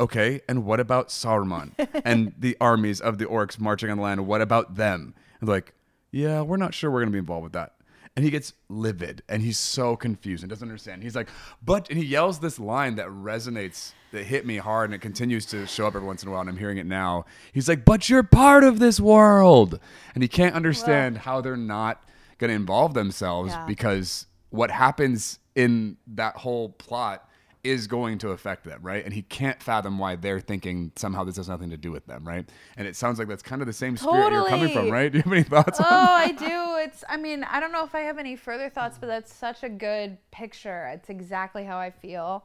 [0.00, 1.72] okay, and what about Saruman
[2.04, 4.26] and the armies of the orcs marching on the land?
[4.26, 5.14] What about them?
[5.40, 5.72] And like,
[6.10, 7.72] yeah, we're not sure we're going to be involved with that.
[8.16, 11.02] And he gets livid and he's so confused and doesn't understand.
[11.02, 11.28] He's like,
[11.64, 15.44] but, and he yells this line that resonates, that hit me hard and it continues
[15.46, 16.42] to show up every once in a while.
[16.42, 17.24] And I'm hearing it now.
[17.52, 19.80] He's like, but you're part of this world.
[20.14, 22.04] And he can't understand how they're not
[22.38, 23.66] going to involve themselves Yeah.
[23.66, 27.28] because what happens in that whole plot
[27.64, 29.04] is going to affect them, right?
[29.04, 32.26] And he can't fathom why they're thinking somehow this has nothing to do with them,
[32.28, 32.48] right?
[32.76, 35.10] And it sounds like that's kind of the same spirit you're coming from, right?
[35.12, 35.84] Do you have any thoughts Oh?
[35.86, 36.76] I do.
[36.84, 39.62] It's, I mean, I don't know if I have any further thoughts, but that's such
[39.62, 40.86] a good picture.
[40.92, 42.44] It's exactly how I feel.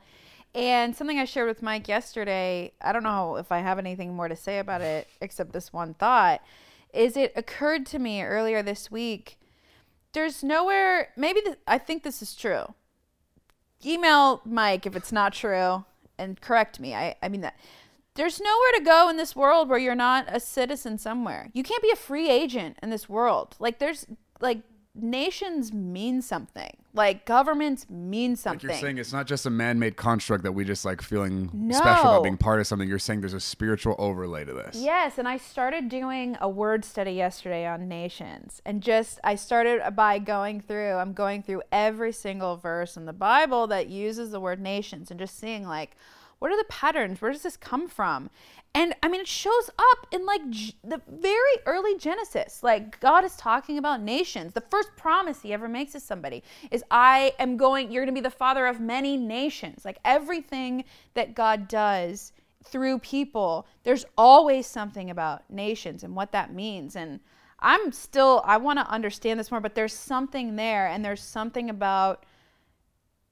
[0.56, 4.28] And something I shared with Mike yesterday, I don't know if I have anything more
[4.28, 6.42] to say about it except this one thought,
[6.94, 9.38] is it occurred to me earlier this week.
[10.14, 12.74] There's nowhere, maybe th- I think this is true.
[13.86, 15.86] Email Mike if it's not true
[16.18, 16.94] and correct me.
[16.94, 17.58] I, I mean that
[18.16, 21.50] there's nowhere to go in this world where you're not a citizen somewhere.
[21.54, 23.56] You can't be a free agent in this world.
[23.60, 24.06] Like there's
[24.42, 24.60] like
[25.04, 26.72] nations mean something.
[26.94, 28.70] Like governments mean Like something.
[28.70, 32.24] you're saying it's not just a man-made construct that we just like feeling special about
[32.24, 32.90] being part of something.
[32.90, 34.76] You're saying there's a spiritual overlay to this.
[34.76, 38.62] Yes, and I started doing a word study yesterday on nations.
[38.66, 43.14] And just I started by going through I'm going through every single verse in the
[43.14, 45.96] Bible that uses the word nations and just seeing like
[46.40, 47.22] what are the patterns?
[47.22, 48.30] Where does this come from?
[48.74, 52.62] And I mean, it shows up in like G- the very early Genesis.
[52.64, 54.54] Like God is talking about nations.
[54.54, 58.22] The first promise he ever makes to somebody is, I am going, you're going to
[58.22, 59.84] be the father of many nations.
[59.86, 62.32] Like everything that God does
[62.64, 66.96] through people, there's always something about nations and what that means.
[66.96, 67.20] And
[67.60, 70.88] I'm still, I want to understand this more, but there's something there.
[70.88, 72.26] And there's something about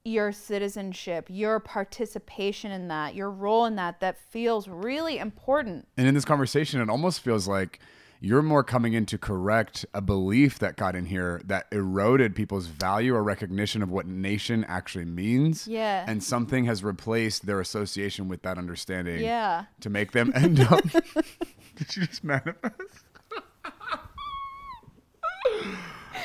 [0.08, 5.86] your citizenship, your participation in that, your role in that, that feels really important.
[5.96, 7.78] And in this conversation, it almost feels like
[8.20, 12.66] you're more coming in to correct a belief that got in here that eroded people's
[12.66, 15.68] value or recognition of what nation actually means.
[15.68, 16.04] Yeah.
[16.08, 19.66] And something has replaced their association with that understanding Yeah.
[19.80, 20.82] to make them end up.
[21.76, 22.72] Did you just manifest?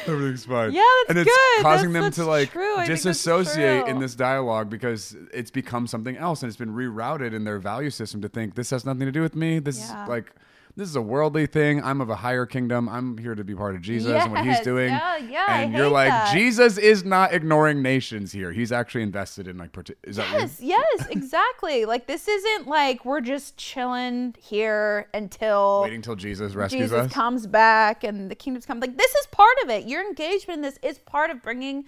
[0.08, 0.72] Everything's fine.
[0.74, 1.64] Yeah, that's and it's good.
[1.64, 2.74] causing That's- them to like true.
[2.74, 6.74] I think that's disassociate in this dialogue because it's become something else and it's been
[6.74, 9.60] rerouted in their value system to think this has nothing to do with me.
[9.60, 10.04] This Yeah.
[10.04, 10.32] is like
[10.76, 11.84] this is a worldly thing.
[11.84, 12.90] I'm of a higher kingdom.
[12.90, 14.64] I'm here to be part of Jesus and what he's Yes.
[14.64, 14.90] doing.
[14.90, 16.34] Yeah, yeah, I And you're hate like, that.
[16.34, 18.52] Jesus is not ignoring nations here.
[18.52, 19.70] He's actually invested in like
[20.04, 21.86] is that Yes, yes, exactly.
[21.86, 27.12] like this isn't like we're just chilling here until waiting till Jesus rescues Jesus us?
[27.14, 28.80] comes back and the kingdom's come.
[28.80, 29.86] Like this is part of it.
[29.86, 31.86] Your engagement in this is part of bringing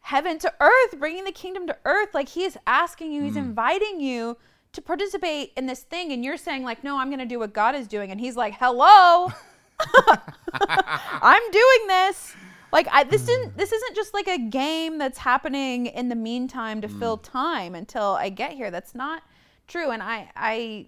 [0.00, 2.10] heaven to earth, bringing the kingdom to earth.
[2.14, 3.38] Like he is asking you, he's Hmm.
[3.40, 4.36] inviting you
[4.78, 7.52] to participate in this thing, and you're saying like, no, I'm going to do what
[7.52, 9.32] God is doing, and he's like, hello,
[10.52, 12.34] I'm doing this.
[12.70, 13.56] Like I, this didn't.
[13.56, 17.22] This isn't just like a game that's happening in the meantime to fill mm.
[17.22, 18.70] time until I get here.
[18.70, 19.22] That's not
[19.66, 19.90] true.
[19.90, 20.86] And I, I,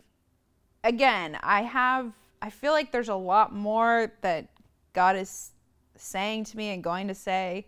[0.85, 2.12] again, I have.
[2.42, 4.48] I feel like there's a lot more that
[4.92, 5.53] God is
[5.96, 7.66] saying to me and going to say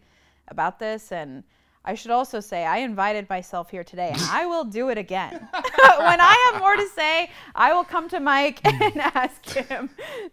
[0.48, 1.10] about this.
[1.10, 1.42] And
[1.84, 5.32] I should also say I invited myself here today, and I will do it again.
[5.52, 9.90] when I have more to say, I will come to Mike and ask him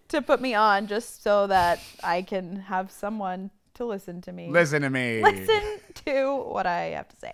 [0.09, 4.49] to put me on, just so that I can have someone to listen to me
[4.49, 5.23] Listen to me.
[5.23, 7.33] listen to what I have to say.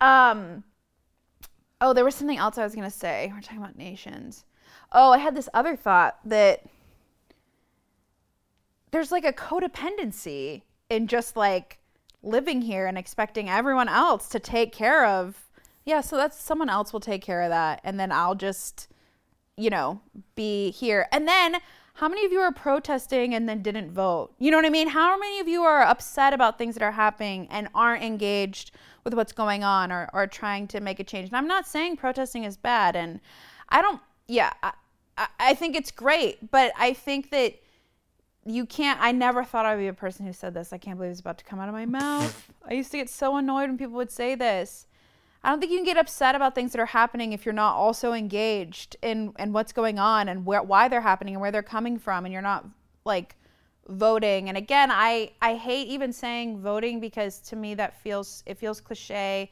[0.00, 0.62] Um,
[1.80, 3.32] oh, there was something else I was going to say.
[3.34, 4.44] We're talking about nations.
[4.92, 6.64] Oh, I had this other thought that
[8.90, 11.79] there's like a codependency in just like
[12.22, 15.48] living here and expecting everyone else to take care of.
[15.84, 17.80] Yeah, so that's someone else will take care of that.
[17.84, 18.88] And then I'll just,
[19.56, 20.00] you know,
[20.34, 21.08] be here.
[21.10, 21.56] And then
[21.94, 24.34] how many of you are protesting and then didn't vote?
[24.38, 24.88] You know what I mean?
[24.88, 28.72] How many of you are upset about things that are happening and aren't engaged
[29.04, 31.28] with what's going on or, or trying to make a change?
[31.28, 32.96] And I'm not saying protesting is bad.
[32.96, 33.20] And
[33.68, 34.72] I don't, yeah, I,
[35.16, 36.50] I, I think it's great.
[36.50, 37.54] But I think that
[38.46, 40.72] you can't i never thought i'd be a person who said this.
[40.72, 42.50] I can't believe it's about to come out of my mouth.
[42.68, 44.86] I used to get so annoyed when people would say this.
[45.42, 47.74] I don't think you can get upset about things that are happening if you're not
[47.74, 51.62] also engaged in in what's going on and where why they're happening and where they're
[51.62, 52.66] coming from and you're not
[53.04, 53.36] like
[53.88, 54.48] voting.
[54.48, 58.80] And again i i hate even saying voting because to me that feels it feels
[58.80, 59.50] cliche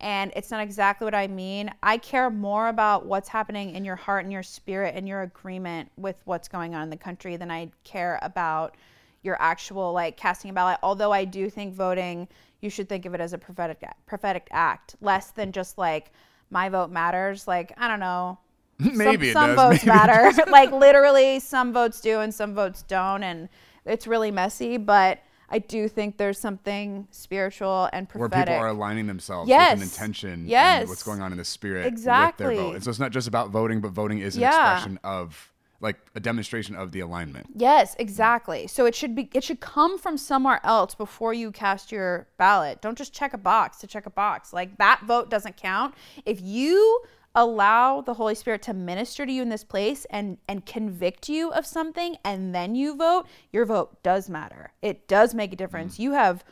[0.00, 1.70] and it's not exactly what I mean.
[1.82, 5.90] I care more about what's happening in your heart and your spirit and your agreement
[5.96, 8.76] with what's going on in the country than I care about
[9.22, 10.78] your actual like casting a ballot.
[10.82, 12.28] Although I do think voting,
[12.60, 16.12] you should think of it as a prophetic prophetic act, less than just like
[16.50, 17.48] my vote matters.
[17.48, 18.38] Like I don't know,
[18.78, 20.32] Maybe it some, some votes Maybe matter.
[20.50, 23.48] like literally, some votes do and some votes don't, and
[23.84, 24.76] it's really messy.
[24.76, 25.18] But
[25.50, 28.32] I do think there's something spiritual and prophetic.
[28.36, 29.74] where people are aligning themselves Yes.
[29.74, 30.80] with an intention Yes.
[30.82, 32.46] and what's going on in the spirit Exactly.
[32.46, 32.74] with their vote.
[32.76, 34.74] And so it's not just about voting, but voting is an Yeah.
[34.74, 37.46] expression of like a demonstration of the alignment.
[37.54, 38.66] Yes, exactly.
[38.66, 42.80] So it should be it should come from somewhere else before you cast your ballot.
[42.82, 44.52] Don't just check a box to check a box.
[44.52, 45.94] Like that vote doesn't count.
[46.26, 47.00] If you
[47.42, 51.50] allow the Holy Spirit to minister to you in this place and and convict you
[51.52, 54.72] of something and then you vote, your vote does matter.
[54.82, 55.98] It does make a difference.
[55.98, 56.44] You have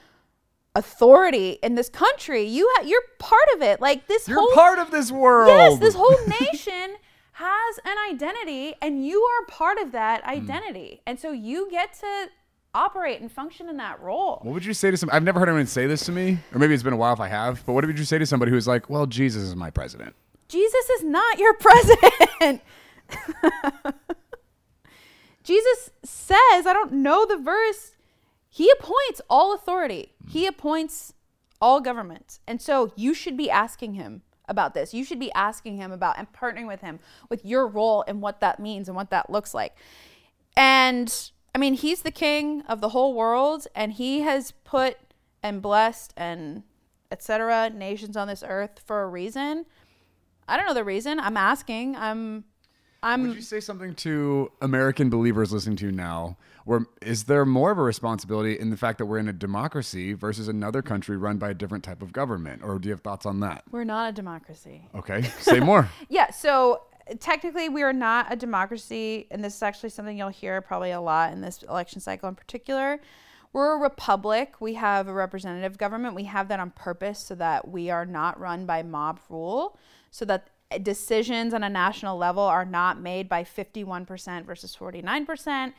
[0.74, 2.42] authority in this country.
[2.44, 3.80] You ha- you're part of it.
[3.80, 5.48] Like this You're whole part of this world.
[5.48, 6.96] Yes, this whole nation
[7.32, 10.30] has an identity, and you are part of that Hmm.
[10.30, 11.02] identity.
[11.06, 12.28] And so you get to
[12.74, 14.40] operate and function in that role.
[14.42, 15.08] What would you say to some?
[15.12, 17.20] I've never heard anyone say this to me, or maybe it's been a while if
[17.20, 17.64] I have.
[17.66, 20.14] But what would you say to somebody who's like, "Well, Jesus is my president"?
[20.48, 22.62] Jesus is not your president.
[25.42, 27.92] Jesus says, I don't know the verse,
[28.48, 31.14] he appoints all authority, he appoints
[31.60, 32.40] all government.
[32.46, 34.94] And so you should be asking him about this.
[34.94, 38.40] You should be asking him about and partnering with him with your role and what
[38.40, 39.74] that means and what that looks like.
[40.56, 44.98] And I mean, he's the king of the whole world, and he has put
[45.42, 46.64] and blessed and
[47.10, 47.70] etc.
[47.70, 49.66] nations on this earth for a reason.
[50.48, 51.20] I don't know the reason.
[51.20, 51.96] I'm asking.
[51.96, 52.44] I'm.
[53.02, 53.28] I'm.
[53.28, 56.36] Would you say something to American believers listening to you now?
[56.64, 60.14] Where is there more of a responsibility in the fact that we're in a democracy
[60.14, 62.62] versus another country run by a different type of government?
[62.64, 63.64] Or do you have thoughts on that?
[63.70, 64.88] We're not a democracy.
[64.94, 65.88] Okay, say more.
[66.08, 66.82] Yeah, so
[67.20, 71.00] technically we are not a democracy, and this is actually something you'll hear probably a
[71.00, 73.00] lot in this election cycle in particular.
[73.56, 74.60] We're a republic.
[74.60, 76.14] We have a representative government.
[76.14, 79.78] We have that on purpose so that we are not run by mob rule,
[80.10, 80.50] so that
[80.82, 85.72] decisions on a national level are not made by 51% versus 49%.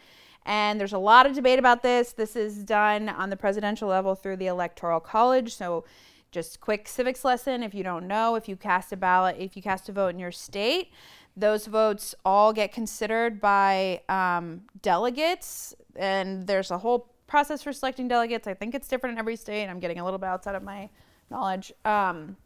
[0.43, 2.13] And there's a lot of debate about this.
[2.13, 5.53] This is done on the presidential level through the Electoral College.
[5.53, 5.85] So,
[6.31, 9.61] just quick civics lesson if you don't know, if you cast a ballot, if you
[9.61, 10.91] cast a vote in your state,
[11.35, 15.75] those votes all get considered by um, delegates.
[15.95, 18.47] And there's a whole process for selecting delegates.
[18.47, 19.67] I think it's different in every state.
[19.67, 20.89] I'm getting a little bit outside of my
[21.29, 21.71] knowledge.
[21.85, 22.37] Um,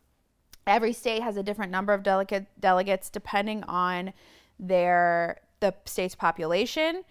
[0.67, 4.13] every state has a different number of delegate delegates depending on
[4.59, 7.03] their the state's population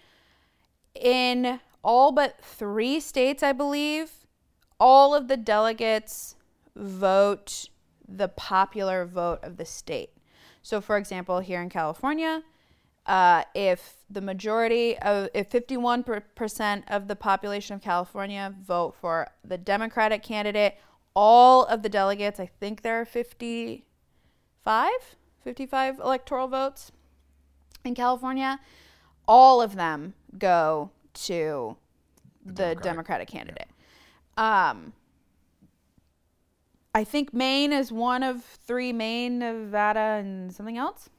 [0.93, 4.11] in all but three states, I believe,
[4.79, 6.35] all of the delegates
[6.75, 7.69] vote
[8.07, 10.11] the popular vote of the state.
[10.61, 12.43] So, for example, here in California,
[13.05, 19.57] uh, if the majority of, if 51% of the population of California vote for the
[19.57, 20.77] Democratic candidate,
[21.15, 24.91] all of the delegates, I think there are 55,
[25.43, 26.91] 55 electoral votes
[27.83, 28.59] in California,
[29.27, 31.77] all of them go to
[32.45, 33.67] the, Democratic, Democratic candidate.
[34.37, 34.69] Yeah.
[34.69, 34.93] Um,
[36.93, 41.09] I think Maine is one of three Maine, Nevada, and something else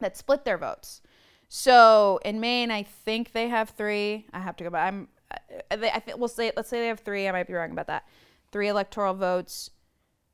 [0.00, 1.00] that split their votes.
[1.52, 4.24] So in Maine, I think they have three.
[4.32, 4.86] I have to go back.
[4.86, 5.08] I'm.
[5.68, 7.26] I, I think we'll say let's say they have three.
[7.26, 8.06] I might be wrong about that.
[8.52, 9.70] Three electoral votes.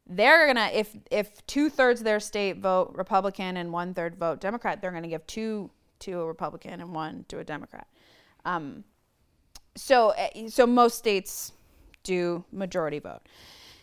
[0.07, 4.43] They're gonna if if two thirds of their state vote Republican and one third vote
[4.43, 7.89] Democrat, they're gonna give two to a Republican and one to a Democrat.
[8.45, 8.85] Um,
[9.75, 11.53] so eh, so most states
[12.03, 13.23] do majority vote.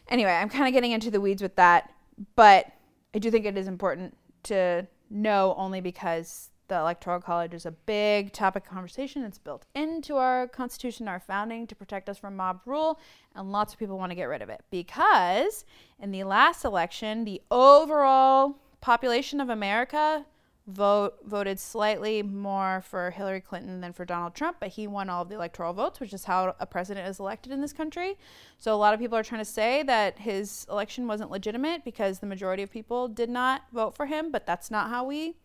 [0.07, 1.91] Anyway, I'm kind of getting into the weeds with that,
[2.35, 2.67] but
[3.15, 7.71] I do think it is important to know only because the electoral college is a
[7.71, 9.23] big topic of conversation.
[9.23, 12.99] It's built into our constitution, our founding to protect us from mob rule,
[13.35, 15.65] and lots of people want to get rid of it because
[15.99, 20.25] in the last election, the overall population of America
[20.67, 25.23] vote voted slightly more for Hillary Clinton than for Donald Trump, but he won all
[25.23, 28.17] of the electoral votes, which is how a president is elected in this country.
[28.57, 32.19] So a lot of people are trying to say that his election wasn't legitimate because
[32.19, 35.35] the majority of people did not vote for him, but that's not how we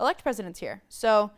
[0.00, 0.82] elect presidents here.
[0.88, 1.30] So,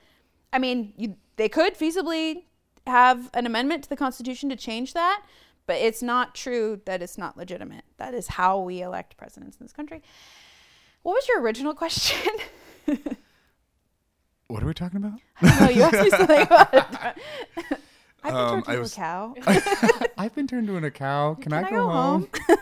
[0.53, 2.45] I mean, you, they could feasibly
[2.87, 5.23] have an amendment to the Constitution to change that,
[5.67, 7.85] but it's not true that it's not legitimate.
[7.99, 10.03] That is how we elect presidents in this country.
[11.03, 12.31] What was your original question?
[14.47, 15.21] what are we talking about?
[15.43, 15.71] I know.
[15.71, 17.79] You asked me something about it.
[18.25, 19.35] I've been um, turned into was, a cow.
[20.17, 21.35] I've been turned into a cow.
[21.35, 22.29] Can, Can I, I, go, go home?
[22.49, 22.59] home?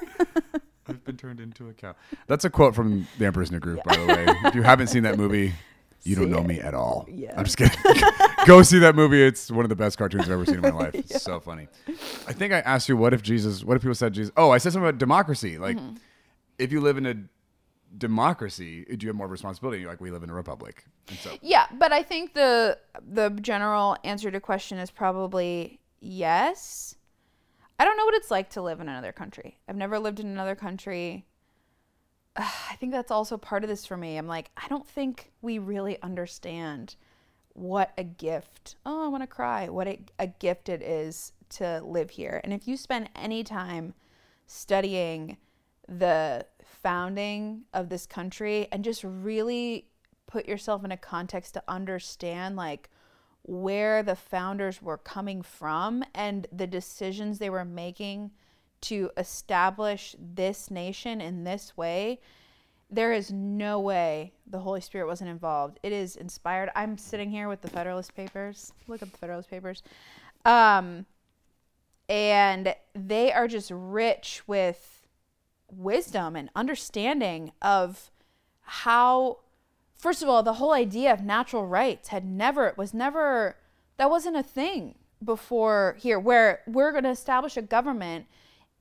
[0.89, 1.95] I've been turned into a cow.
[2.27, 4.27] That's a quote from The Emperor's New Groove, by the way.
[4.45, 5.53] If you haven't seen that movie,
[6.03, 6.47] you don't know it.
[6.47, 7.07] me at all.
[7.11, 7.35] Yeah.
[7.37, 7.79] I'm just kidding.
[8.47, 9.23] Go see that movie.
[9.23, 10.95] It's one of the best cartoons I've ever seen in my life.
[10.95, 11.19] It's yeah.
[11.19, 11.69] so funny.
[12.27, 14.33] I think I asked you, what if Jesus, what if people said Jesus?
[14.37, 15.59] Oh, I said something about democracy.
[15.59, 15.97] Like, mm-hmm.
[16.59, 17.15] if you live in a
[17.97, 19.85] democracy, do you have more responsibility?
[19.85, 20.85] Like we live in a republic.
[21.19, 21.37] So.
[21.43, 26.95] Yeah, but I think the the general answer to question is probably yes.
[27.79, 29.59] I don't know what it's like to live in another country.
[29.67, 31.27] I've never lived in another country.
[32.37, 34.17] I think that's also part of this for me.
[34.17, 36.97] I'm like, I don't think we really understand
[37.55, 38.77] what a gift.
[38.87, 39.69] Oh, I want to cry.
[39.69, 42.41] What a, a gift it is to live here.
[42.45, 43.95] And if you spend any time
[44.47, 45.37] studying
[45.89, 49.87] the founding of this country and just really
[50.27, 52.89] put yourself in a context to understand like
[53.43, 58.31] where the founders were coming from and the decisions they were making
[58.83, 62.21] to establish this nation in this way
[62.91, 65.79] there is no way the Holy Spirit wasn't involved.
[65.83, 66.71] It is inspired.
[66.75, 68.73] I'm sitting here with the Federalist Papers.
[68.89, 69.83] Look up the Federalist Papers.
[70.45, 71.07] Um,
[72.09, 75.07] and they are just rich with
[75.71, 78.11] wisdom and understanding of
[78.63, 79.39] how
[79.95, 83.57] first of all the whole idea of natural rights had never was never
[83.97, 88.27] that wasn't a thing before here where we're going to establish a government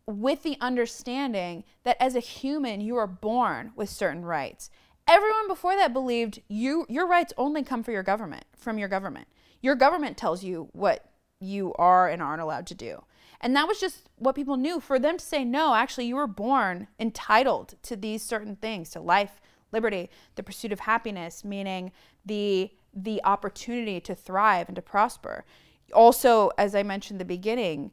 [0.10, 4.70] with the understanding that as a human you are born with certain rights
[5.08, 9.28] everyone before that believed you your rights only come for your government from your government
[9.62, 13.04] your government tells you what you are and aren't allowed to do
[13.42, 14.80] and that was just what people knew.
[14.80, 19.00] For them to say, no, actually, you were born entitled to these certain things, to
[19.00, 19.40] life,
[19.72, 21.92] liberty, the pursuit of happiness, meaning
[22.26, 25.46] the the opportunity to thrive and to prosper.
[25.94, 27.92] Also, as I mentioned the beginning,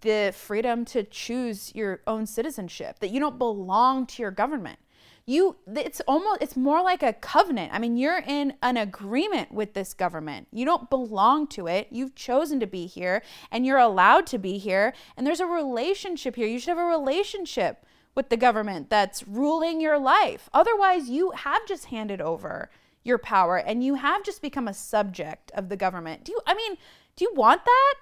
[0.00, 4.78] the freedom to choose your own citizenship, that you don't belong to your government.
[5.26, 7.72] You it's almost it's more like a covenant.
[7.74, 10.48] I mean, you're in an agreement with this government.
[10.50, 11.88] You don't belong to it.
[11.90, 13.22] You've chosen to be here
[13.52, 16.46] and you're allowed to be here and there's a relationship here.
[16.46, 20.48] You should have a relationship with the government that's ruling your life.
[20.54, 22.70] Otherwise, you have just handed over
[23.04, 26.24] your power and you have just become a subject of the government.
[26.24, 26.78] Do you I mean,
[27.16, 27.94] do you want that?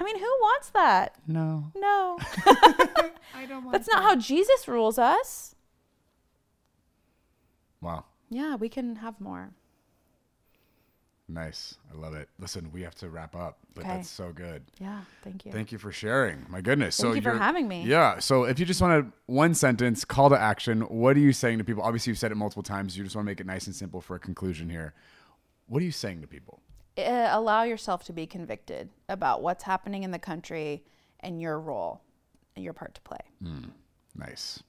[0.00, 1.14] I mean, who wants that?
[1.26, 1.70] No.
[1.76, 2.18] No.
[2.46, 5.54] I don't want That's not how Jesus rules us.
[7.80, 8.04] Wow.
[8.30, 9.50] Yeah, we can have more.
[11.26, 11.76] Nice.
[11.92, 12.28] I love it.
[12.38, 13.94] Listen, we have to wrap up, but Okay.
[13.96, 14.62] that's so good.
[14.78, 15.52] Yeah, thank you.
[15.52, 16.44] Thank you for sharing.
[16.50, 16.96] My goodness.
[16.96, 17.82] so Thank you for you're- having me.
[17.84, 18.18] Yeah.
[18.18, 21.58] So if you just want to one sentence call to action, what are you saying
[21.58, 21.82] to people?
[21.82, 22.96] Obviously, you've said it multiple times.
[22.98, 24.92] You just want to make it nice and simple for a conclusion here.
[25.66, 26.60] What are you saying to people?
[26.96, 30.84] Uh, allow yourself to be convicted about what's happening in the country
[31.20, 32.02] and your role
[32.54, 33.18] and your part to play.
[34.16, 34.62] Nice.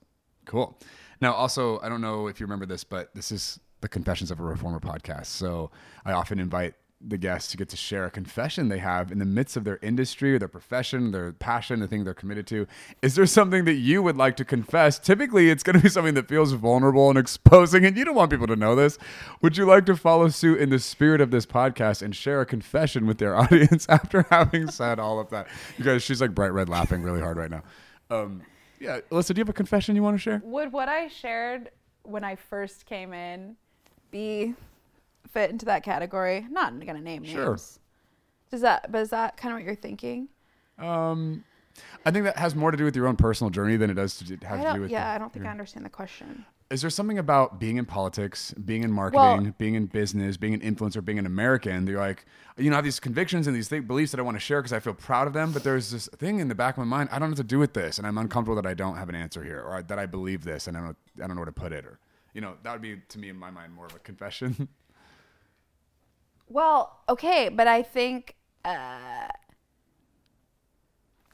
[0.46, 0.78] Cool.
[1.22, 4.40] Now, also, I don't know if you remember this, but this is the Confessions of
[4.40, 5.28] a Reformer podcast.
[5.28, 5.70] So
[6.04, 9.26] I often invite the guests to get to share a confession they have in the
[9.26, 12.66] midst of their industry or their profession, their passion, the thing they're committed to.
[13.02, 14.98] Is there something that you would like to confess?
[14.98, 18.32] Typically, it's going to be something that feels vulnerable and exposing, and you don't want
[18.32, 18.98] people to know this.
[19.42, 22.46] Would you like to follow suit in the spirit of this podcast and share a
[22.46, 25.48] confession with their audience after having said all of that?
[25.78, 27.64] You guys, she's like bright red laughing really hard right now.
[28.10, 28.42] Um,
[28.80, 30.42] yeah, Alyssa, do you have a confession you want to share?
[30.44, 31.72] Would what I shared
[32.04, 33.56] when I first came in
[34.12, 34.56] be
[35.36, 36.38] fit into that category?
[36.38, 37.50] I'm not to name Sure.
[37.50, 37.80] names.
[38.50, 40.30] Does that, but is that kind of what you're thinking?
[40.80, 41.44] Um,
[42.06, 44.18] I think that has more to do with your own personal journey than it does
[44.18, 44.92] to have to do with.
[44.92, 46.46] yeah, the- I don't think your- I understand the question.
[46.72, 50.54] Is there something about being in politics, being in marketing, Well- being in business, being
[50.54, 51.84] an influencer, being an American?
[51.86, 52.26] that You're like,
[52.58, 54.62] you know, I have these convictions and these th- beliefs that I want to share
[54.62, 55.52] because I feel proud of them.
[55.52, 57.44] But there's this thing in the back of my mind, I don't know what to
[57.44, 60.00] do with this, and I'm uncomfortable that I don't have an answer here, or that
[60.00, 62.00] I believe this and I don't, I don't know where to put it, or
[62.34, 64.68] you know, that would be to me in my mind more of a confession.
[66.48, 69.28] Well, okay, but I think uh,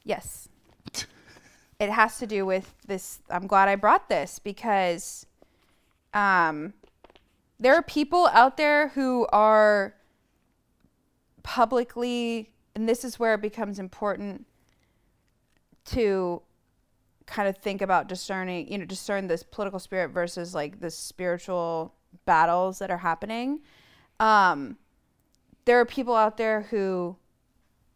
[0.03, 0.49] yes,
[1.80, 3.20] it has to do with this.
[3.30, 5.26] I'm glad I brought this because
[6.14, 6.74] um,
[7.59, 9.95] there are people out there who are
[11.43, 14.45] publicly, and this is where it becomes important
[15.86, 16.41] to
[17.26, 21.95] kind of think about discerning, you know, discern this political spirit versus like the spiritual
[22.26, 23.62] battles that are happening.
[24.20, 24.78] Um,
[25.72, 27.15] there are people out there who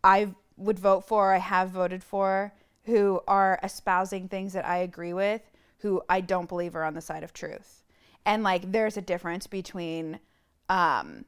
[0.01, 2.53] I would vote for, I have voted for,
[2.85, 5.41] who are espousing things that I agree with,
[5.79, 7.83] who I don't believe are on the side of truth.
[8.25, 10.21] And like there's a difference between
[10.69, 11.25] um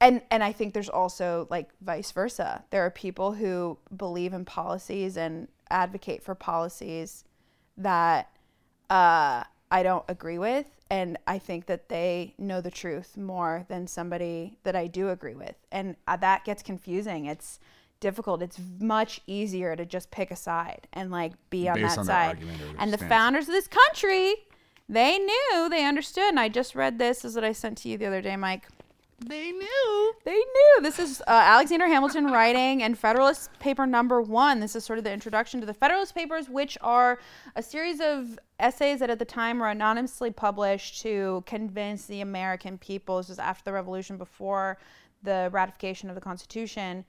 [0.00, 2.64] and and I think there's also like vice versa.
[2.70, 7.22] There are people who believe in policies and advocate for policies
[7.76, 8.28] that
[8.90, 13.86] uh, I don't agree with, and I think that they know the truth more than
[13.86, 17.26] somebody that I do agree with, and uh, that gets confusing.
[17.26, 17.60] It's
[18.00, 18.42] difficult.
[18.42, 22.04] It's much easier to just pick a side and like be on Based that on
[22.06, 22.28] side.
[22.28, 24.34] argument or their And the founders of this country,
[24.88, 27.20] they knew, they understood, and I just read this.
[27.20, 28.66] This is what I sent to you the other day, Mike.
[29.20, 30.14] They knew.
[30.24, 30.82] They knew.
[30.82, 34.60] This is uh, Alexander Hamilton writing and Federalist Paper number one.
[34.60, 37.18] This is sort of the introduction to the Federalist Papers, which are
[37.54, 42.78] a series of essays that at the time were anonymously published to convince the American
[42.78, 43.18] people.
[43.18, 44.78] This was after the Revolution, before
[45.22, 47.04] the ratification of the Constitution.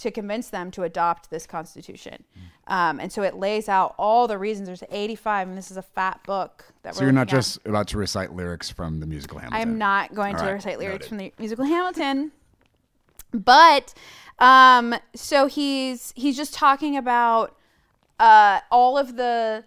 [0.00, 2.24] To convince them to adopt this Constitution,
[2.66, 4.66] um, and so it lays out all the reasons.
[4.68, 7.28] There's 85, and this is a fat book that So you're not at.
[7.28, 9.60] just about to recite lyrics from the musical Hamilton.
[9.60, 11.08] I'm not going to All right, recite lyrics noted.
[11.08, 12.32] from the musical Hamilton.
[13.32, 13.94] But
[14.38, 17.56] um, so he's he's just talking about
[18.18, 19.64] uh, all of the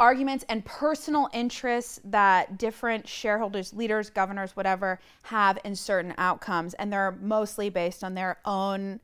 [0.00, 6.92] arguments and personal interests that different shareholders, leaders, governors, whatever, have in certain outcomes, and
[6.92, 9.00] they're mostly based on their own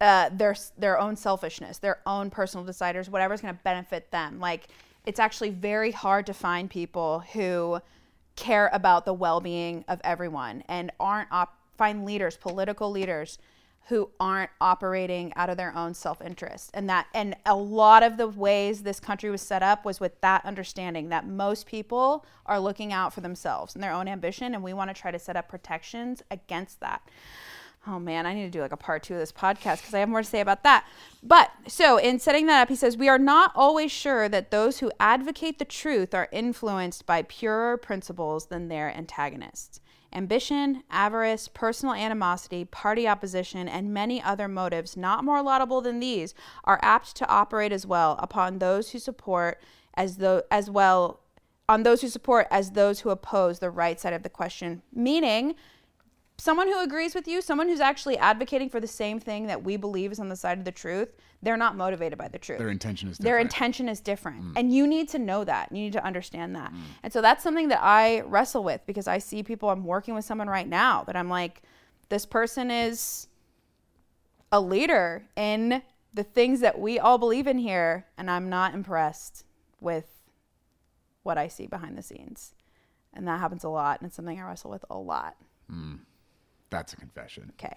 [0.00, 4.40] uh, their their own selfishness, their own personal desires, whatever's going to benefit them.
[4.40, 4.68] Like
[5.04, 7.80] it's actually very hard to find people who
[8.36, 13.38] care about the well-being of everyone and aren't op- find leaders, political leaders
[13.88, 16.70] who aren't operating out of their own self-interest.
[16.72, 20.20] And that and a lot of the ways this country was set up was with
[20.20, 24.62] that understanding that most people are looking out for themselves and their own ambition and
[24.62, 27.02] we want to try to set up protections against that.
[27.86, 30.00] Oh man, I need to do like a part two of this podcast because I
[30.00, 30.86] have more to say about that.
[31.22, 34.80] But so in setting that up, he says, We are not always sure that those
[34.80, 39.80] who advocate the truth are influenced by purer principles than their antagonists.
[40.12, 46.34] Ambition, avarice, personal animosity, party opposition, and many other motives not more laudable than these
[46.64, 49.58] are apt to operate as well upon those who support
[49.94, 51.20] as though as well
[51.68, 54.82] on those who support as those who oppose the right side of the question.
[54.92, 55.54] Meaning
[56.40, 59.76] someone who agrees with you, someone who's actually advocating for the same thing that we
[59.76, 62.58] believe is on the side of the truth, they're not motivated by the truth.
[62.58, 63.24] Their intention is different.
[63.24, 64.42] Their intention is different.
[64.42, 64.52] Mm.
[64.56, 65.70] And you need to know that.
[65.70, 66.72] You need to understand that.
[66.72, 66.78] Mm.
[67.02, 70.24] And so that's something that I wrestle with because I see people, I'm working with
[70.24, 71.62] someone right now that I'm like,
[72.08, 73.28] this person is
[74.50, 75.82] a leader in
[76.12, 78.06] the things that we all believe in here.
[78.16, 79.44] And I'm not impressed
[79.80, 80.06] with
[81.22, 82.54] what I see behind the scenes.
[83.12, 84.00] And that happens a lot.
[84.00, 85.36] And it's something I wrestle with a lot.
[85.70, 86.00] Mm.
[86.70, 87.52] That's a confession.
[87.60, 87.76] Okay.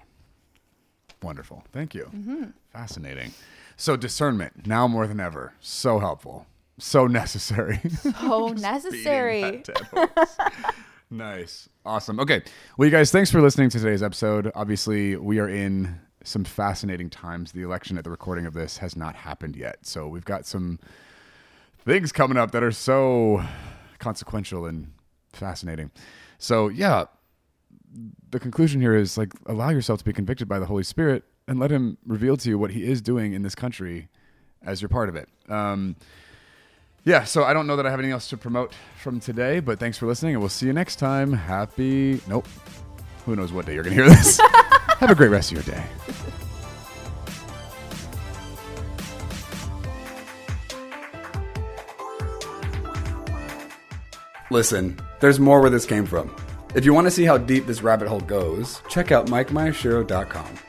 [1.21, 1.63] Wonderful.
[1.71, 2.05] Thank you.
[2.15, 2.43] Mm-hmm.
[2.71, 3.31] Fascinating.
[3.77, 5.53] So discernment now more than ever.
[5.59, 6.45] So helpful.
[6.77, 7.79] So necessary.
[8.19, 9.41] So necessary.
[9.41, 10.37] that dead horse.
[11.09, 11.69] nice.
[11.85, 12.19] Awesome.
[12.19, 12.41] Okay.
[12.77, 14.51] Well, you guys, thanks for listening to today's episode.
[14.55, 17.51] Obviously, we are in some fascinating times.
[17.51, 19.77] The election at the recording of this has not happened yet.
[19.85, 20.79] So we've got some
[21.85, 23.43] things coming up that are so
[23.99, 24.91] consequential and
[25.33, 25.91] fascinating.
[26.37, 27.05] So, yeah,
[28.29, 31.59] the conclusion here is like allow yourself to be convicted by the Holy Spirit and
[31.59, 34.09] let Him reveal to you what He is doing in this country
[34.65, 35.29] as you're part of it.
[35.49, 35.95] Um,
[37.03, 39.77] yeah, so I don't know that I have anything else to promote from today, but
[39.77, 41.33] thanks for listening, and we'll see you next time.
[41.33, 42.47] Happy, nope,
[43.25, 44.39] who knows what day you're going to hear this.
[44.99, 45.83] have a great rest of your day.
[54.49, 56.33] Listen, there's more where this came from.
[56.75, 60.62] If you want to see how deep this rabbit hole goes, check out MikeMiyashiro.com.